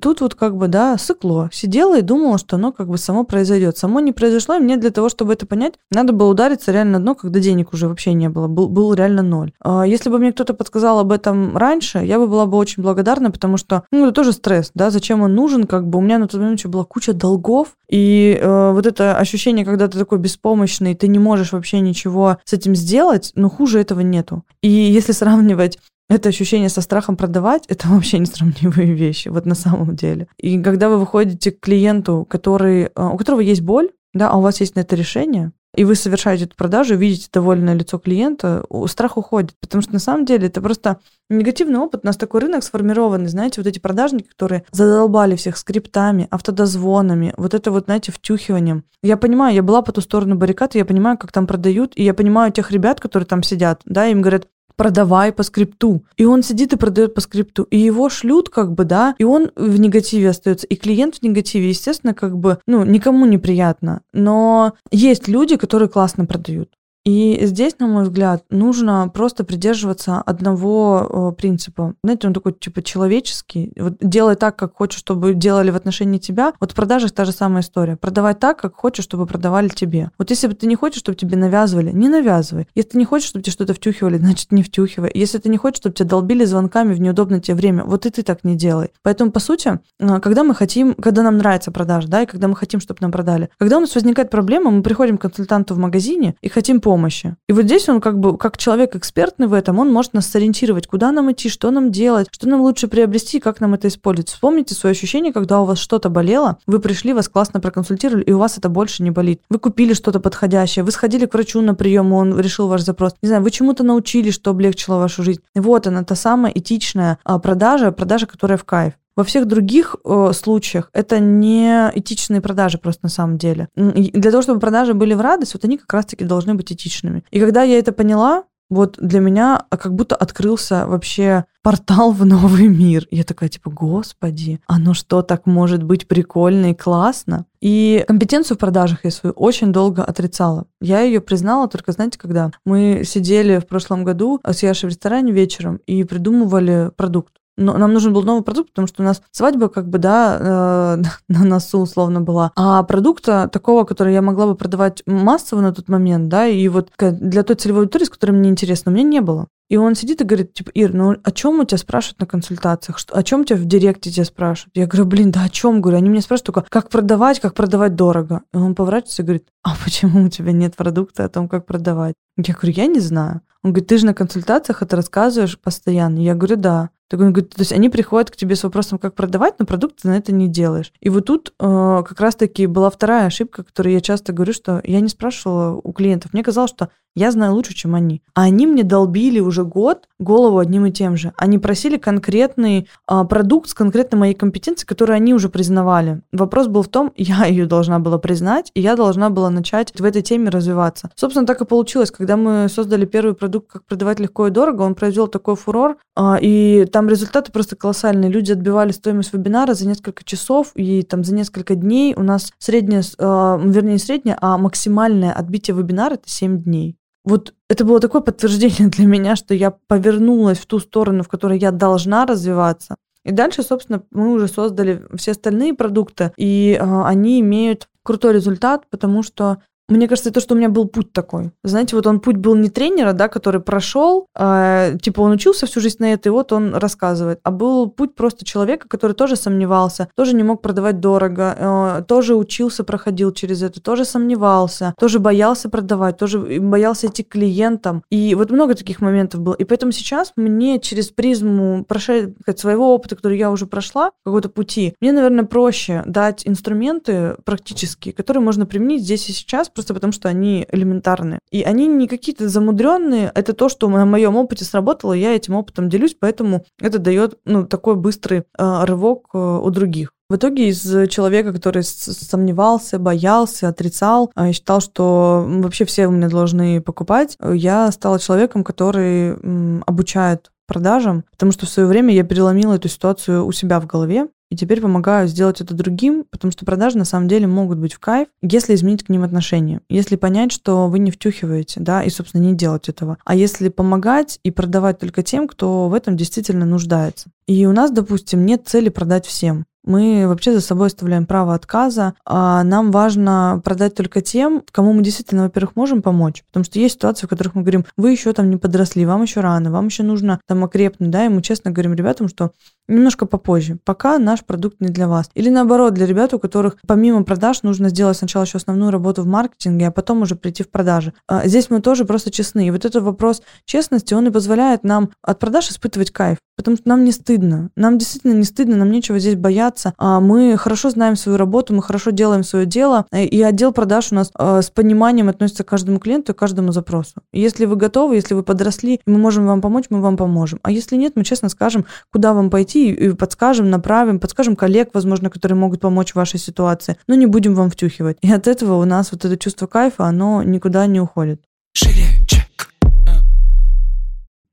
тут 0.00 0.20
вот 0.20 0.34
как 0.34 0.56
бы, 0.56 0.68
да, 0.68 0.96
сыкло. 0.98 1.50
Сидела 1.52 1.98
и 1.98 2.02
думала, 2.02 2.38
что 2.38 2.56
оно 2.56 2.72
как 2.72 2.88
бы 2.88 2.98
само 2.98 3.24
произойдет. 3.24 3.76
Само 3.76 4.00
не 4.00 4.12
произошло, 4.12 4.56
и 4.56 4.60
мне 4.60 4.76
для 4.76 4.90
того, 4.90 5.08
чтобы 5.08 5.32
это 5.32 5.46
понять, 5.46 5.74
надо 5.90 6.12
было 6.12 6.30
удариться 6.30 6.72
реально 6.72 6.98
на 6.98 7.04
дно, 7.04 7.14
когда 7.14 7.40
денег 7.40 7.72
уже 7.72 7.88
вообще 7.88 8.12
не 8.12 8.28
было. 8.28 8.48
Был, 8.48 8.68
был 8.68 8.94
реально 8.94 9.22
ноль. 9.22 9.52
А 9.60 9.86
если 9.86 10.10
бы 10.10 10.18
мне 10.18 10.32
кто-то 10.32 10.54
подсказал 10.54 10.98
об 10.98 11.12
этом 11.12 11.56
раньше, 11.56 11.98
я 11.98 12.18
бы 12.18 12.26
была 12.26 12.46
бы 12.46 12.56
очень 12.56 12.82
благодарна, 12.82 13.30
потому 13.30 13.56
что, 13.56 13.84
ну, 13.90 14.04
это 14.04 14.12
тоже 14.12 14.32
стресс, 14.32 14.70
да, 14.74 14.90
зачем 14.90 15.22
он 15.22 15.34
нужен, 15.34 15.64
как 15.64 15.88
бы 15.88 15.98
у 15.98 16.02
меня 16.02 16.18
на 16.18 16.28
тот 16.28 16.40
момент 16.40 16.58
еще 16.58 16.68
была 16.68 16.84
куча 16.84 17.12
долгов, 17.12 17.68
и 17.88 18.38
э, 18.40 18.70
вот 18.72 18.86
это 18.86 19.16
ощущение, 19.16 19.64
когда 19.64 19.88
ты 19.88 19.98
такой 19.98 20.18
беспомощный, 20.18 20.94
ты 20.94 21.08
не 21.08 21.18
можешь 21.18 21.52
вообще 21.52 21.80
ничего 21.80 22.38
с 22.44 22.52
этим 22.52 22.74
сделать, 22.74 23.32
ну, 23.34 23.48
хуже 23.48 23.80
этого 23.80 24.00
нету. 24.00 24.44
И 24.62 24.68
если 24.68 25.12
сравнивать 25.16 25.78
это 26.08 26.28
ощущение 26.28 26.68
со 26.68 26.80
страхом 26.80 27.16
продавать, 27.16 27.64
это 27.68 27.88
вообще 27.88 28.18
не 28.18 28.26
сравнимые 28.26 28.94
вещи, 28.94 29.28
вот 29.28 29.46
на 29.46 29.54
самом 29.54 29.96
деле. 29.96 30.28
И 30.38 30.60
когда 30.62 30.88
вы 30.88 30.98
выходите 30.98 31.52
к 31.52 31.60
клиенту, 31.60 32.26
который, 32.28 32.84
э, 32.84 32.90
у 32.96 33.16
которого 33.16 33.40
есть 33.40 33.62
боль, 33.62 33.90
да, 34.14 34.30
а 34.30 34.36
у 34.36 34.40
вас 34.40 34.60
есть 34.60 34.76
на 34.76 34.80
это 34.80 34.96
решение, 34.96 35.52
и 35.76 35.84
вы 35.84 35.94
совершаете 35.94 36.44
эту 36.44 36.56
продажу, 36.56 36.96
видите 36.96 37.28
довольное 37.30 37.74
лицо 37.74 37.98
клиента, 37.98 38.64
страх 38.86 39.18
уходит. 39.18 39.54
Потому 39.60 39.82
что 39.82 39.92
на 39.92 39.98
самом 39.98 40.24
деле 40.24 40.48
это 40.48 40.62
просто 40.62 40.98
негативный 41.28 41.78
опыт. 41.78 42.00
У 42.02 42.06
нас 42.06 42.16
такой 42.16 42.40
рынок 42.40 42.64
сформированный, 42.64 43.28
знаете, 43.28 43.60
вот 43.60 43.66
эти 43.66 43.78
продажники, 43.78 44.26
которые 44.26 44.64
задолбали 44.72 45.36
всех 45.36 45.58
скриптами, 45.58 46.28
автодозвонами, 46.30 47.34
вот 47.36 47.52
это 47.52 47.70
вот, 47.70 47.84
знаете, 47.84 48.10
втюхиванием. 48.10 48.84
Я 49.02 49.18
понимаю, 49.18 49.54
я 49.54 49.62
была 49.62 49.82
по 49.82 49.92
ту 49.92 50.00
сторону 50.00 50.34
баррикад, 50.34 50.74
я 50.74 50.86
понимаю, 50.86 51.18
как 51.18 51.30
там 51.30 51.46
продают, 51.46 51.92
и 51.94 52.02
я 52.02 52.14
понимаю 52.14 52.52
тех 52.52 52.70
ребят, 52.70 52.98
которые 52.98 53.26
там 53.26 53.42
сидят, 53.42 53.82
да, 53.84 54.06
им 54.06 54.22
говорят, 54.22 54.48
продавай 54.76 55.32
по 55.32 55.42
скрипту. 55.42 56.04
И 56.16 56.24
он 56.24 56.42
сидит 56.42 56.72
и 56.72 56.76
продает 56.76 57.14
по 57.14 57.20
скрипту. 57.20 57.64
И 57.64 57.78
его 57.78 58.08
шлют 58.08 58.48
как 58.48 58.72
бы, 58.72 58.84
да, 58.84 59.14
и 59.18 59.24
он 59.24 59.50
в 59.56 59.78
негативе 59.80 60.30
остается. 60.30 60.66
И 60.66 60.76
клиент 60.76 61.16
в 61.16 61.22
негативе, 61.22 61.68
естественно, 61.68 62.14
как 62.14 62.36
бы, 62.38 62.58
ну, 62.66 62.84
никому 62.84 63.26
неприятно. 63.26 64.02
Но 64.12 64.74
есть 64.90 65.28
люди, 65.28 65.56
которые 65.56 65.88
классно 65.88 66.26
продают. 66.26 66.75
И 67.06 67.38
здесь, 67.42 67.78
на 67.78 67.86
мой 67.86 68.02
взгляд, 68.02 68.42
нужно 68.50 69.08
просто 69.14 69.44
придерживаться 69.44 70.20
одного 70.20 71.32
принципа. 71.38 71.94
Знаете, 72.02 72.26
он 72.26 72.34
такой 72.34 72.52
типа 72.52 72.82
человеческий. 72.82 73.72
Вот 73.78 73.94
делай 74.00 74.34
так, 74.34 74.56
как 74.56 74.74
хочешь, 74.74 74.98
чтобы 74.98 75.34
делали 75.34 75.70
в 75.70 75.76
отношении 75.76 76.18
тебя. 76.18 76.52
Вот 76.58 76.72
в 76.72 76.74
продажах 76.74 77.12
та 77.12 77.24
же 77.24 77.30
самая 77.30 77.62
история. 77.62 77.96
Продавай 77.96 78.34
так, 78.34 78.58
как 78.58 78.74
хочешь, 78.74 79.04
чтобы 79.04 79.26
продавали 79.26 79.68
тебе. 79.68 80.10
Вот 80.18 80.30
если 80.30 80.48
бы 80.48 80.54
ты 80.54 80.66
не 80.66 80.74
хочешь, 80.74 80.98
чтобы 80.98 81.16
тебе 81.16 81.36
навязывали, 81.36 81.92
не 81.92 82.08
навязывай. 82.08 82.66
Если 82.74 82.90
ты 82.90 82.98
не 82.98 83.04
хочешь, 83.04 83.28
чтобы 83.28 83.44
тебе 83.44 83.52
что-то 83.52 83.74
втюхивали, 83.74 84.18
значит, 84.18 84.50
не 84.50 84.64
втюхивай. 84.64 85.12
Если 85.14 85.38
ты 85.38 85.48
не 85.48 85.58
хочешь, 85.58 85.78
чтобы 85.78 85.94
тебя 85.94 86.08
долбили 86.08 86.44
звонками 86.44 86.92
в 86.92 87.00
неудобное 87.00 87.38
тебе 87.38 87.56
время, 87.56 87.84
вот 87.84 88.04
и 88.06 88.10
ты 88.10 88.24
так 88.24 88.42
не 88.42 88.56
делай. 88.56 88.90
Поэтому, 89.02 89.30
по 89.30 89.38
сути, 89.38 89.78
а, 90.00 90.18
когда 90.18 90.42
мы 90.42 90.56
хотим, 90.56 90.94
когда 90.94 91.22
нам 91.22 91.38
нравится 91.38 91.70
продажа, 91.70 92.08
да, 92.08 92.22
и 92.24 92.26
когда 92.26 92.48
мы 92.48 92.56
хотим, 92.56 92.80
чтобы 92.80 92.98
нам 93.00 93.12
продали, 93.12 93.48
когда 93.58 93.76
у 93.76 93.80
нас 93.80 93.94
возникает 93.94 94.28
проблема, 94.28 94.72
мы 94.72 94.82
приходим 94.82 95.18
к 95.18 95.22
консультанту 95.22 95.74
в 95.74 95.78
магазине 95.78 96.34
и 96.40 96.48
хотим 96.48 96.80
помощи, 96.80 96.95
помощи. 96.96 97.36
И 97.46 97.52
вот 97.52 97.64
здесь 97.64 97.88
он 97.90 98.00
как 98.00 98.18
бы, 98.18 98.38
как 98.38 98.56
человек 98.56 98.96
экспертный 98.96 99.48
в 99.48 99.52
этом, 99.52 99.78
он 99.78 99.92
может 99.92 100.14
нас 100.14 100.26
сориентировать, 100.26 100.86
куда 100.86 101.12
нам 101.12 101.30
идти, 101.30 101.50
что 101.50 101.70
нам 101.70 101.92
делать, 101.92 102.28
что 102.30 102.48
нам 102.48 102.62
лучше 102.62 102.88
приобрести, 102.88 103.38
как 103.38 103.60
нам 103.60 103.74
это 103.74 103.88
использовать. 103.88 104.30
Вспомните 104.30 104.74
свое 104.74 104.92
ощущение, 104.92 105.32
когда 105.32 105.60
у 105.60 105.66
вас 105.66 105.78
что-то 105.78 106.08
болело, 106.08 106.56
вы 106.66 106.78
пришли, 106.78 107.12
вас 107.12 107.28
классно 107.28 107.60
проконсультировали, 107.60 108.24
и 108.24 108.32
у 108.32 108.38
вас 108.38 108.56
это 108.56 108.70
больше 108.70 109.02
не 109.02 109.10
болит. 109.10 109.42
Вы 109.50 109.58
купили 109.58 109.92
что-то 109.92 110.20
подходящее, 110.20 110.84
вы 110.84 110.90
сходили 110.90 111.26
к 111.26 111.34
врачу 111.34 111.60
на 111.60 111.74
прием, 111.74 112.14
он 112.14 112.38
решил 112.40 112.66
ваш 112.68 112.80
запрос. 112.80 113.12
Не 113.20 113.28
знаю, 113.28 113.42
вы 113.42 113.50
чему-то 113.50 113.84
научились, 113.84 114.32
что 114.32 114.52
облегчило 114.52 114.96
вашу 114.96 115.22
жизнь. 115.22 115.42
Вот 115.54 115.86
она, 115.86 116.02
та 116.02 116.14
самая 116.14 116.52
этичная 116.52 117.18
а, 117.24 117.38
продажа, 117.38 117.92
продажа, 117.92 118.26
которая 118.26 118.56
в 118.56 118.64
кайф. 118.64 118.94
Во 119.16 119.24
всех 119.24 119.46
других 119.46 119.96
э, 120.04 120.30
случаях 120.34 120.90
это 120.92 121.18
не 121.18 121.90
этичные 121.94 122.42
продажи 122.42 122.78
просто 122.78 123.00
на 123.04 123.08
самом 123.08 123.38
деле. 123.38 123.68
И 123.74 124.10
для 124.12 124.30
того, 124.30 124.42
чтобы 124.42 124.60
продажи 124.60 124.92
были 124.92 125.14
в 125.14 125.20
радость, 125.20 125.54
вот 125.54 125.64
они 125.64 125.78
как 125.78 125.92
раз-таки 125.92 126.24
должны 126.24 126.54
быть 126.54 126.70
этичными. 126.70 127.24
И 127.30 127.40
когда 127.40 127.62
я 127.62 127.78
это 127.78 127.92
поняла, 127.92 128.44
вот 128.68 128.98
для 129.00 129.20
меня 129.20 129.64
а, 129.70 129.76
как 129.76 129.94
будто 129.94 130.16
открылся 130.16 130.86
вообще 130.86 131.44
портал 131.62 132.12
в 132.12 132.24
новый 132.24 132.68
мир. 132.68 133.06
Я 133.10 133.22
такая, 133.24 133.48
типа, 133.48 133.70
господи, 133.70 134.60
оно 134.66 134.92
что, 134.92 135.22
так 135.22 135.46
может 135.46 135.82
быть 135.82 136.08
прикольно 136.08 136.72
и 136.72 136.74
классно? 136.74 137.46
И 137.60 138.04
компетенцию 138.06 138.56
в 138.56 138.60
продажах 138.60 139.04
я 139.04 139.10
свою 139.10 139.32
очень 139.34 139.72
долго 139.72 140.04
отрицала. 140.04 140.66
Я 140.80 141.00
ее 141.00 141.20
признала 141.20 141.68
только, 141.68 141.92
знаете, 141.92 142.18
когда 142.18 142.50
мы 142.64 143.02
сидели 143.04 143.58
в 143.58 143.66
прошлом 143.66 144.04
году 144.04 144.40
с 144.44 144.62
Яшей 144.62 144.88
в 144.88 144.90
ресторане 144.90 145.32
вечером 145.32 145.80
и 145.86 146.04
придумывали 146.04 146.90
продукт 146.96 147.34
но 147.56 147.76
нам 147.76 147.92
нужен 147.92 148.12
был 148.12 148.22
новый 148.22 148.42
продукт, 148.42 148.70
потому 148.70 148.86
что 148.86 149.02
у 149.02 149.04
нас 149.06 149.22
свадьба 149.30 149.68
как 149.68 149.88
бы, 149.88 149.98
да, 149.98 150.98
э, 150.98 151.02
на 151.28 151.44
носу 151.44 151.78
условно 151.80 152.20
была. 152.20 152.52
А 152.56 152.82
продукта 152.82 153.48
такого, 153.52 153.84
который 153.84 154.12
я 154.12 154.22
могла 154.22 154.46
бы 154.46 154.54
продавать 154.54 155.02
массово 155.06 155.60
на 155.60 155.72
тот 155.72 155.88
момент, 155.88 156.28
да, 156.28 156.46
и 156.46 156.68
вот 156.68 156.90
для 156.98 157.42
той 157.42 157.56
целевой 157.56 157.82
аудитории, 157.82 158.04
с 158.04 158.10
которой 158.10 158.32
мне 158.32 158.50
интересно, 158.50 158.92
у 158.92 158.94
меня 158.94 159.04
не 159.04 159.20
было. 159.20 159.48
И 159.68 159.76
он 159.76 159.96
сидит 159.96 160.20
и 160.20 160.24
говорит, 160.24 160.54
типа, 160.54 160.70
Ир, 160.70 160.94
ну 160.94 161.16
о 161.20 161.32
чем 161.32 161.58
у 161.58 161.64
тебя 161.64 161.78
спрашивают 161.78 162.20
на 162.20 162.26
консультациях? 162.26 162.98
Что, 162.98 163.16
о 163.16 163.22
чем 163.24 163.44
тебя 163.44 163.58
в 163.58 163.64
директе 163.64 164.12
тебя 164.12 164.24
спрашивают? 164.24 164.76
Я 164.76 164.86
говорю, 164.86 165.06
блин, 165.06 165.32
да 165.32 165.42
о 165.42 165.48
чем? 165.48 165.80
Говорю, 165.80 165.98
они 165.98 166.08
меня 166.08 166.20
спрашивают 166.20 166.46
только, 166.46 166.70
как 166.70 166.88
продавать, 166.88 167.40
как 167.40 167.54
продавать 167.54 167.96
дорого. 167.96 168.42
И 168.54 168.56
он 168.56 168.76
поворачивается 168.76 169.22
и 169.22 169.24
говорит, 169.24 169.48
а 169.64 169.74
почему 169.82 170.24
у 170.24 170.28
тебя 170.28 170.52
нет 170.52 170.76
продукта 170.76 171.24
о 171.24 171.28
том, 171.28 171.48
как 171.48 171.66
продавать? 171.66 172.14
Я 172.36 172.54
говорю, 172.54 172.74
я 172.76 172.86
не 172.86 173.00
знаю. 173.00 173.40
Он 173.64 173.72
говорит, 173.72 173.88
ты 173.88 173.98
же 173.98 174.06
на 174.06 174.14
консультациях 174.14 174.82
это 174.82 174.94
рассказываешь 174.94 175.58
постоянно. 175.58 176.20
Я 176.20 176.36
говорю, 176.36 176.56
да. 176.56 176.90
Так 177.08 177.20
он 177.20 177.32
говорит, 177.32 177.54
то 177.54 177.60
есть 177.60 177.72
они 177.72 177.88
приходят 177.88 178.30
к 178.30 178.36
тебе 178.36 178.56
с 178.56 178.64
вопросом, 178.64 178.98
как 178.98 179.14
продавать, 179.14 179.58
но 179.58 179.66
продукт 179.66 180.02
ты 180.02 180.08
на 180.08 180.16
это 180.16 180.32
не 180.32 180.48
делаешь. 180.48 180.92
И 181.00 181.08
вот 181.08 181.26
тут 181.26 181.54
э, 181.58 182.02
как 182.06 182.20
раз-таки 182.20 182.66
была 182.66 182.90
вторая 182.90 183.26
ошибка, 183.26 183.62
которую 183.62 183.92
я 183.92 184.00
часто 184.00 184.32
говорю, 184.32 184.52
что 184.52 184.80
я 184.84 185.00
не 185.00 185.08
спрашивала 185.08 185.80
у 185.82 185.92
клиентов. 185.92 186.32
Мне 186.32 186.42
казалось, 186.42 186.70
что 186.70 186.90
я 187.16 187.32
знаю 187.32 187.54
лучше, 187.54 187.74
чем 187.74 187.94
они. 187.94 188.22
А 188.34 188.42
они 188.42 188.66
мне 188.66 188.84
долбили 188.84 189.40
уже 189.40 189.64
год 189.64 190.06
голову 190.18 190.58
одним 190.58 190.86
и 190.86 190.92
тем 190.92 191.16
же. 191.16 191.32
Они 191.36 191.58
просили 191.58 191.96
конкретный 191.96 192.88
а, 193.06 193.24
продукт 193.24 193.70
с 193.70 193.74
конкретной 193.74 194.18
моей 194.18 194.34
компетенцией, 194.34 194.86
которую 194.86 195.16
они 195.16 195.34
уже 195.34 195.48
признавали. 195.48 196.22
Вопрос 196.32 196.68
был 196.68 196.82
в 196.82 196.88
том, 196.88 197.12
я 197.16 197.46
ее 197.46 197.66
должна 197.66 197.98
была 197.98 198.18
признать, 198.18 198.70
и 198.74 198.80
я 198.80 198.96
должна 198.96 199.30
была 199.30 199.50
начать 199.50 199.98
в 199.98 200.04
этой 200.04 200.22
теме 200.22 200.50
развиваться. 200.50 201.10
Собственно, 201.14 201.46
так 201.46 201.60
и 201.60 201.64
получилось. 201.64 202.10
Когда 202.10 202.36
мы 202.36 202.68
создали 202.68 203.06
первый 203.06 203.34
продукт 203.34 203.70
«Как 203.70 203.84
продавать 203.84 204.20
легко 204.20 204.46
и 204.46 204.50
дорого», 204.50 204.82
он 204.82 204.94
произвел 204.94 205.26
такой 205.26 205.56
фурор, 205.56 205.96
а, 206.14 206.38
и 206.40 206.84
там 206.84 207.08
результаты 207.08 207.50
просто 207.50 207.76
колоссальные. 207.76 208.30
Люди 208.30 208.52
отбивали 208.52 208.92
стоимость 208.92 209.32
вебинара 209.32 209.72
за 209.72 209.86
несколько 209.86 210.22
часов, 210.22 210.72
и 210.74 211.02
там 211.02 211.24
за 211.24 211.34
несколько 211.34 211.76
дней 211.76 212.14
у 212.14 212.22
нас 212.22 212.52
средняя, 212.58 213.02
а, 213.18 213.58
вернее, 213.62 213.92
не 213.92 213.98
средняя, 213.98 214.36
а 214.40 214.58
максимальное 214.58 215.32
отбитие 215.32 215.74
вебинара– 215.74 216.14
это 216.14 216.28
7 216.28 216.62
дней 216.62 216.96
вот 217.26 217.54
это 217.68 217.84
было 217.84 218.00
такое 218.00 218.22
подтверждение 218.22 218.88
для 218.88 219.04
меня, 219.04 219.36
что 219.36 219.52
я 219.52 219.72
повернулась 219.72 220.58
в 220.58 220.66
ту 220.66 220.78
сторону, 220.78 221.22
в 221.22 221.28
которой 221.28 221.58
я 221.58 221.72
должна 221.72 222.24
развиваться. 222.24 222.94
И 223.24 223.32
дальше, 223.32 223.64
собственно, 223.64 224.02
мы 224.12 224.32
уже 224.32 224.46
создали 224.46 225.02
все 225.16 225.32
остальные 225.32 225.74
продукты, 225.74 226.32
и 226.36 226.78
э, 226.80 227.02
они 227.02 227.40
имеют 227.40 227.88
крутой 228.04 228.34
результат, 228.34 228.88
потому 228.88 229.24
что 229.24 229.58
мне 229.88 230.08
кажется, 230.08 230.32
то, 230.32 230.40
что 230.40 230.54
у 230.54 230.58
меня 230.58 230.68
был 230.68 230.86
путь 230.86 231.12
такой. 231.12 231.52
Знаете, 231.62 231.94
вот 231.94 232.06
он 232.06 232.20
путь 232.20 232.36
был 232.36 232.56
не 232.56 232.70
тренера, 232.70 233.12
да, 233.12 233.28
который 233.28 233.60
прошел, 233.60 234.26
э, 234.34 234.96
типа 235.00 235.20
он 235.20 235.32
учился 235.32 235.66
всю 235.66 235.80
жизнь 235.80 235.98
на 236.00 236.12
это, 236.12 236.28
и 236.28 236.32
вот 236.32 236.52
он 236.52 236.74
рассказывает. 236.74 237.38
А 237.44 237.50
был 237.52 237.88
путь 237.88 238.14
просто 238.14 238.44
человека, 238.44 238.88
который 238.88 239.12
тоже 239.12 239.36
сомневался, 239.36 240.08
тоже 240.16 240.34
не 240.34 240.42
мог 240.42 240.60
продавать 240.60 240.98
дорого, 240.98 241.98
э, 241.98 242.02
тоже 242.08 242.34
учился, 242.34 242.82
проходил 242.82 243.30
через 243.32 243.62
это, 243.62 243.80
тоже 243.80 244.04
сомневался, 244.04 244.92
тоже 244.98 245.20
боялся 245.20 245.68
продавать, 245.68 246.16
тоже 246.16 246.40
боялся 246.60 247.06
идти 247.06 247.22
к 247.22 247.28
клиентам. 247.28 248.02
И 248.10 248.34
вот 248.34 248.50
много 248.50 248.74
таких 248.74 249.00
моментов 249.00 249.40
было. 249.40 249.54
И 249.54 249.64
поэтому 249.64 249.92
сейчас 249.92 250.32
мне 250.36 250.80
через 250.80 251.10
призму 251.10 251.84
прошед... 251.84 252.34
своего 252.56 252.92
опыта, 252.92 253.14
который 253.14 253.38
я 253.38 253.52
уже 253.52 253.66
прошла, 253.66 254.10
какого-то 254.24 254.48
пути, 254.48 254.94
мне, 255.00 255.12
наверное, 255.12 255.44
проще 255.44 256.02
дать 256.06 256.42
инструменты 256.46 257.36
практические, 257.44 258.12
которые 258.12 258.42
можно 258.42 258.66
применить 258.66 259.02
здесь 259.02 259.28
и 259.28 259.32
сейчас, 259.32 259.68
просто 259.76 259.94
потому 259.94 260.12
что 260.12 260.28
они 260.28 260.66
элементарные. 260.72 261.38
И 261.50 261.62
они 261.62 261.86
не 261.86 262.08
какие-то 262.08 262.48
замудренные, 262.48 263.30
это 263.34 263.52
то, 263.52 263.68
что 263.68 263.88
на 263.88 264.06
моем 264.06 264.36
опыте 264.36 264.64
сработало, 264.64 265.12
я 265.12 265.36
этим 265.36 265.54
опытом 265.54 265.90
делюсь, 265.90 266.16
поэтому 266.18 266.64
это 266.80 266.98
дает 266.98 267.38
ну, 267.44 267.66
такой 267.66 267.94
быстрый 267.94 268.44
э, 268.58 268.84
рывок 268.84 269.26
э, 269.34 269.38
у 269.38 269.70
других. 269.70 270.12
В 270.28 270.36
итоге 270.36 270.70
из 270.70 270.80
человека, 271.08 271.52
который 271.52 271.84
сомневался, 271.84 272.98
боялся, 272.98 273.68
отрицал, 273.68 274.32
а, 274.34 274.50
считал, 274.52 274.80
что 274.80 275.44
вообще 275.46 275.84
все 275.84 276.08
у 276.08 276.10
меня 276.10 276.28
должны 276.28 276.80
покупать, 276.80 277.36
я 277.40 277.92
стала 277.92 278.18
человеком, 278.18 278.64
который 278.64 279.36
обучает 279.82 280.50
продажам, 280.66 281.24
потому 281.30 281.52
что 281.52 281.66
в 281.66 281.68
свое 281.68 281.88
время 281.88 282.12
я 282.12 282.24
переломила 282.24 282.74
эту 282.74 282.88
ситуацию 282.88 283.46
у 283.46 283.52
себя 283.52 283.80
в 283.80 283.86
голове. 283.86 284.26
И 284.50 284.56
теперь 284.56 284.80
помогаю 284.80 285.28
сделать 285.28 285.60
это 285.60 285.74
другим, 285.74 286.24
потому 286.30 286.52
что 286.52 286.64
продажи 286.64 286.98
на 286.98 287.04
самом 287.04 287.28
деле 287.28 287.46
могут 287.46 287.78
быть 287.78 287.94
в 287.94 287.98
кайф, 287.98 288.28
если 288.42 288.74
изменить 288.74 289.04
к 289.04 289.08
ним 289.08 289.24
отношение. 289.24 289.80
Если 289.88 290.16
понять, 290.16 290.52
что 290.52 290.88
вы 290.88 290.98
не 290.98 291.10
втюхиваете, 291.10 291.80
да, 291.80 292.02
и, 292.02 292.10
собственно, 292.10 292.42
не 292.42 292.54
делать 292.54 292.88
этого. 292.88 293.18
А 293.24 293.34
если 293.34 293.68
помогать 293.68 294.38
и 294.42 294.50
продавать 294.50 294.98
только 294.98 295.22
тем, 295.22 295.48
кто 295.48 295.88
в 295.88 295.94
этом 295.94 296.16
действительно 296.16 296.64
нуждается. 296.64 297.30
И 297.46 297.66
у 297.66 297.72
нас, 297.72 297.90
допустим, 297.90 298.46
нет 298.46 298.62
цели 298.66 298.88
продать 298.88 299.26
всем 299.26 299.66
мы 299.86 300.26
вообще 300.26 300.52
за 300.52 300.60
собой 300.60 300.88
оставляем 300.88 301.26
право 301.26 301.54
отказа. 301.54 302.14
А 302.24 302.62
нам 302.64 302.90
важно 302.90 303.60
продать 303.64 303.94
только 303.94 304.20
тем, 304.20 304.62
кому 304.70 304.92
мы 304.92 305.02
действительно, 305.02 305.44
во-первых, 305.44 305.76
можем 305.76 306.02
помочь. 306.02 306.44
Потому 306.48 306.64
что 306.64 306.78
есть 306.78 306.96
ситуации, 306.96 307.26
в 307.26 307.30
которых 307.30 307.54
мы 307.54 307.62
говорим, 307.62 307.86
вы 307.96 308.10
еще 308.10 308.32
там 308.32 308.50
не 308.50 308.56
подросли, 308.56 309.06
вам 309.06 309.22
еще 309.22 309.40
рано, 309.40 309.70
вам 309.70 309.86
еще 309.86 310.02
нужно 310.02 310.40
там 310.46 310.64
окрепнуть, 310.64 311.10
да, 311.10 311.24
и 311.24 311.28
мы 311.28 311.42
честно 311.42 311.70
говорим 311.70 311.94
ребятам, 311.94 312.28
что 312.28 312.50
немножко 312.88 313.26
попозже, 313.26 313.78
пока 313.84 314.18
наш 314.18 314.44
продукт 314.44 314.80
не 314.80 314.88
для 314.88 315.08
вас. 315.08 315.30
Или 315.34 315.50
наоборот, 315.50 315.94
для 315.94 316.06
ребят, 316.06 316.34
у 316.34 316.38
которых 316.38 316.76
помимо 316.86 317.24
продаж 317.24 317.62
нужно 317.62 317.88
сделать 317.88 318.16
сначала 318.16 318.44
еще 318.44 318.58
основную 318.58 318.90
работу 318.90 319.22
в 319.22 319.26
маркетинге, 319.26 319.88
а 319.88 319.90
потом 319.90 320.22
уже 320.22 320.36
прийти 320.36 320.62
в 320.62 320.70
продажи. 320.70 321.12
А 321.26 321.46
здесь 321.48 321.70
мы 321.70 321.80
тоже 321.80 322.04
просто 322.04 322.30
честны. 322.30 322.68
И 322.68 322.70
вот 322.70 322.84
этот 322.84 323.02
вопрос 323.02 323.42
честности, 323.64 324.14
он 324.14 324.26
и 324.28 324.30
позволяет 324.30 324.84
нам 324.84 325.10
от 325.22 325.38
продаж 325.38 325.70
испытывать 325.70 326.10
кайф. 326.10 326.38
Потому 326.56 326.76
что 326.76 326.88
нам 326.88 327.04
не 327.04 327.12
стыдно. 327.12 327.70
Нам 327.76 327.98
действительно 327.98 328.32
не 328.32 328.44
стыдно, 328.44 328.76
нам 328.76 328.90
нечего 328.90 329.18
здесь 329.18 329.34
бояться. 329.34 329.75
А 329.98 330.20
мы 330.20 330.56
хорошо 330.56 330.90
знаем 330.90 331.16
свою 331.16 331.38
работу, 331.38 331.74
мы 331.74 331.82
хорошо 331.82 332.10
делаем 332.10 332.42
свое 332.44 332.66
дело. 332.66 333.06
И 333.12 333.42
отдел 333.42 333.72
продаж 333.72 334.12
у 334.12 334.14
нас 334.14 334.30
а, 334.34 334.62
с 334.62 334.70
пониманием 334.70 335.28
относится 335.28 335.64
к 335.64 335.68
каждому 335.68 335.98
клиенту 335.98 336.32
и 336.32 336.34
к 336.34 336.38
каждому 336.38 336.72
запросу. 336.72 337.14
Если 337.32 337.66
вы 337.66 337.76
готовы, 337.76 338.16
если 338.16 338.34
вы 338.34 338.42
подросли, 338.42 339.00
мы 339.06 339.18
можем 339.18 339.46
вам 339.46 339.60
помочь, 339.60 339.86
мы 339.90 340.00
вам 340.00 340.16
поможем. 340.16 340.58
А 340.62 340.70
если 340.70 340.96
нет, 340.96 341.12
мы 341.16 341.24
честно 341.24 341.48
скажем, 341.48 341.86
куда 342.12 342.32
вам 342.32 342.50
пойти, 342.50 342.90
и 342.90 343.12
подскажем, 343.12 343.70
направим, 343.70 344.20
подскажем 344.20 344.56
коллег, 344.56 344.90
возможно, 344.94 345.30
которые 345.30 345.56
могут 345.56 345.80
помочь 345.80 346.12
в 346.12 346.16
вашей 346.16 346.38
ситуации. 346.38 346.96
Но 347.06 347.14
не 347.14 347.26
будем 347.26 347.54
вам 347.54 347.70
втюхивать. 347.70 348.18
И 348.22 348.32
от 348.32 348.46
этого 348.46 348.74
у 348.74 348.84
нас 348.84 349.12
вот 349.12 349.24
это 349.24 349.36
чувство 349.36 349.66
кайфа, 349.66 350.04
оно 350.04 350.42
никуда 350.42 350.86
не 350.86 351.00
уходит. 351.00 351.40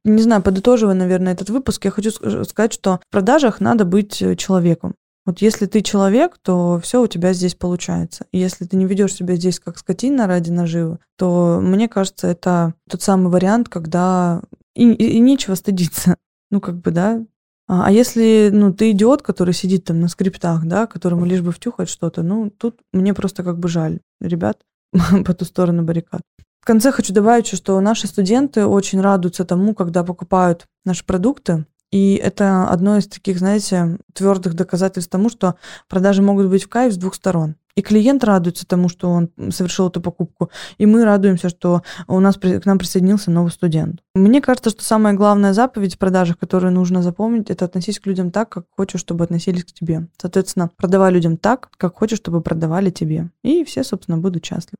Не 0.05 0.21
знаю, 0.21 0.41
подытоживая, 0.41 0.95
наверное, 0.95 1.31
этот 1.31 1.49
выпуск, 1.49 1.85
я 1.85 1.91
хочу 1.91 2.11
сказать, 2.11 2.73
что 2.73 2.99
в 3.07 3.11
продажах 3.11 3.61
надо 3.61 3.85
быть 3.85 4.21
э, 4.21 4.35
человеком. 4.35 4.95
Вот 5.25 5.41
если 5.41 5.67
ты 5.67 5.81
человек, 5.81 6.37
то 6.41 6.79
все 6.83 7.01
у 7.01 7.07
тебя 7.07 7.31
здесь 7.33 7.55
получается. 7.55 8.25
Если 8.33 8.65
ты 8.65 8.75
не 8.75 8.85
ведешь 8.85 9.13
себя 9.13 9.35
здесь 9.35 9.59
как 9.59 9.77
скотина 9.77 10.27
ради 10.27 10.51
наживы, 10.51 10.99
то 11.17 11.59
мне 11.61 11.87
кажется, 11.87 12.27
это 12.27 12.73
тот 12.89 13.01
самый 13.01 13.31
вариант, 13.31 13.69
когда 13.69 14.41
и, 14.75 14.91
и, 14.91 15.17
и 15.17 15.19
нечего 15.19 15.55
стыдиться. 15.55 16.17
Ну, 16.51 16.61
как 16.61 16.75
бы, 16.81 16.91
да. 16.91 17.25
А, 17.67 17.87
а 17.87 17.91
если, 17.91 18.51
ну, 18.53 18.71
ты 18.71 18.91
идиот, 18.91 19.23
который 19.23 19.55
сидит 19.55 19.85
там 19.85 19.99
на 19.99 20.07
скриптах, 20.07 20.65
да, 20.65 20.85
которому 20.85 21.25
лишь 21.25 21.41
бы 21.41 21.51
втюхать 21.51 21.89
что-то, 21.89 22.21
ну, 22.21 22.51
тут 22.51 22.79
мне 22.91 23.15
просто 23.15 23.41
как 23.41 23.57
бы 23.57 23.67
жаль 23.69 24.01
ребят 24.21 24.59
по 25.25 25.33
ту 25.33 25.45
сторону 25.45 25.81
баррикад. 25.81 26.21
В 26.61 26.65
конце 26.65 26.91
хочу 26.91 27.11
добавить, 27.11 27.47
что 27.47 27.79
наши 27.81 28.05
студенты 28.05 28.65
очень 28.65 29.01
радуются 29.01 29.45
тому, 29.45 29.73
когда 29.73 30.03
покупают 30.03 30.67
наши 30.85 31.03
продукты. 31.03 31.65
И 31.93 32.15
это 32.15 32.67
одно 32.69 32.97
из 32.97 33.05
таких, 33.05 33.37
знаете, 33.37 33.99
твердых 34.13 34.55
доказательств 34.55 35.11
тому, 35.11 35.29
что 35.29 35.57
продажи 35.87 36.23
могут 36.23 36.47
быть 36.47 36.63
в 36.63 36.67
кайф 36.67 36.91
с 36.91 36.97
двух 36.97 37.13
сторон. 37.13 37.55
И 37.75 37.83
клиент 37.83 38.23
радуется 38.23 38.65
тому, 38.65 38.89
что 38.89 39.11
он 39.11 39.29
совершил 39.51 39.89
эту 39.89 40.01
покупку, 40.01 40.49
и 40.79 40.87
мы 40.87 41.05
радуемся, 41.05 41.49
что 41.49 41.83
у 42.07 42.19
нас 42.19 42.37
к 42.37 42.65
нам 42.65 42.79
присоединился 42.79 43.29
новый 43.29 43.51
студент. 43.51 43.99
Мне 44.15 44.41
кажется, 44.41 44.71
что 44.71 44.83
самая 44.83 45.13
главная 45.13 45.53
заповедь 45.53 45.93
в 45.93 45.99
продажах, 45.99 46.39
которую 46.39 46.73
нужно 46.73 47.03
запомнить, 47.03 47.51
это 47.51 47.65
относись 47.65 47.99
к 47.99 48.07
людям 48.07 48.31
так, 48.31 48.49
как 48.49 48.65
хочешь, 48.75 49.01
чтобы 49.01 49.23
относились 49.23 49.63
к 49.63 49.71
тебе. 49.71 50.07
Соответственно, 50.19 50.71
продавай 50.75 51.11
людям 51.11 51.37
так, 51.37 51.69
как 51.77 51.95
хочешь, 51.95 52.17
чтобы 52.17 52.41
продавали 52.41 52.89
тебе. 52.89 53.29
И 53.43 53.63
все, 53.63 53.83
собственно, 53.83 54.17
будут 54.17 54.43
счастливы. 54.43 54.79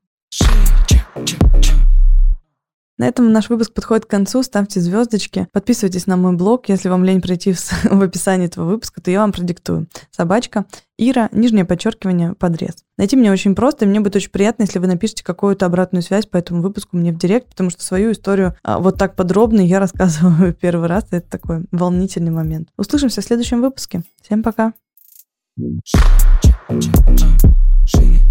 На 2.97 3.08
этом 3.08 3.32
наш 3.32 3.49
выпуск 3.49 3.73
подходит 3.73 4.06
к 4.06 4.10
концу. 4.10 4.43
Ставьте 4.43 4.79
звездочки. 4.79 5.47
Подписывайтесь 5.51 6.06
на 6.06 6.15
мой 6.15 6.36
блог. 6.36 6.69
Если 6.69 6.89
вам 6.89 7.03
лень 7.03 7.21
пройти 7.21 7.53
в, 7.53 7.60
в 7.84 8.01
описании 8.01 8.45
этого 8.45 8.65
выпуска, 8.65 9.01
то 9.01 9.10
я 9.10 9.21
вам 9.21 9.32
продиктую. 9.32 9.88
Собачка 10.12 10.65
Ира, 10.97 11.29
нижнее 11.32 11.65
подчеркивание, 11.65 12.36
подрез. 12.36 12.84
Найти 12.97 13.15
меня 13.15 13.32
очень 13.32 13.56
просто, 13.56 13.86
и 13.86 13.88
мне 13.88 13.99
будет 13.99 14.15
очень 14.15 14.29
приятно, 14.29 14.63
если 14.63 14.77
вы 14.77 14.86
напишите 14.86 15.23
какую-то 15.23 15.65
обратную 15.65 16.03
связь 16.03 16.27
по 16.27 16.38
этому 16.38 16.62
выпуску 16.62 16.95
мне 16.95 17.12
в 17.12 17.17
директ, 17.17 17.49
потому 17.49 17.71
что 17.71 17.84
свою 17.84 18.12
историю 18.12 18.56
а, 18.63 18.77
вот 18.77 18.99
так 18.99 19.15
подробно 19.15 19.62
я 19.62 19.79
рассказываю 19.79 20.53
первый 20.53 20.88
раз, 20.88 21.06
и 21.12 21.15
это 21.15 21.29
такой 21.29 21.65
волнительный 21.71 22.32
момент. 22.32 22.69
Услышимся 22.77 23.21
в 23.21 23.25
следующем 23.25 23.62
выпуске. 23.62 24.03
Всем 24.21 24.43
пока! 24.43 24.73
Shake. 27.86 28.23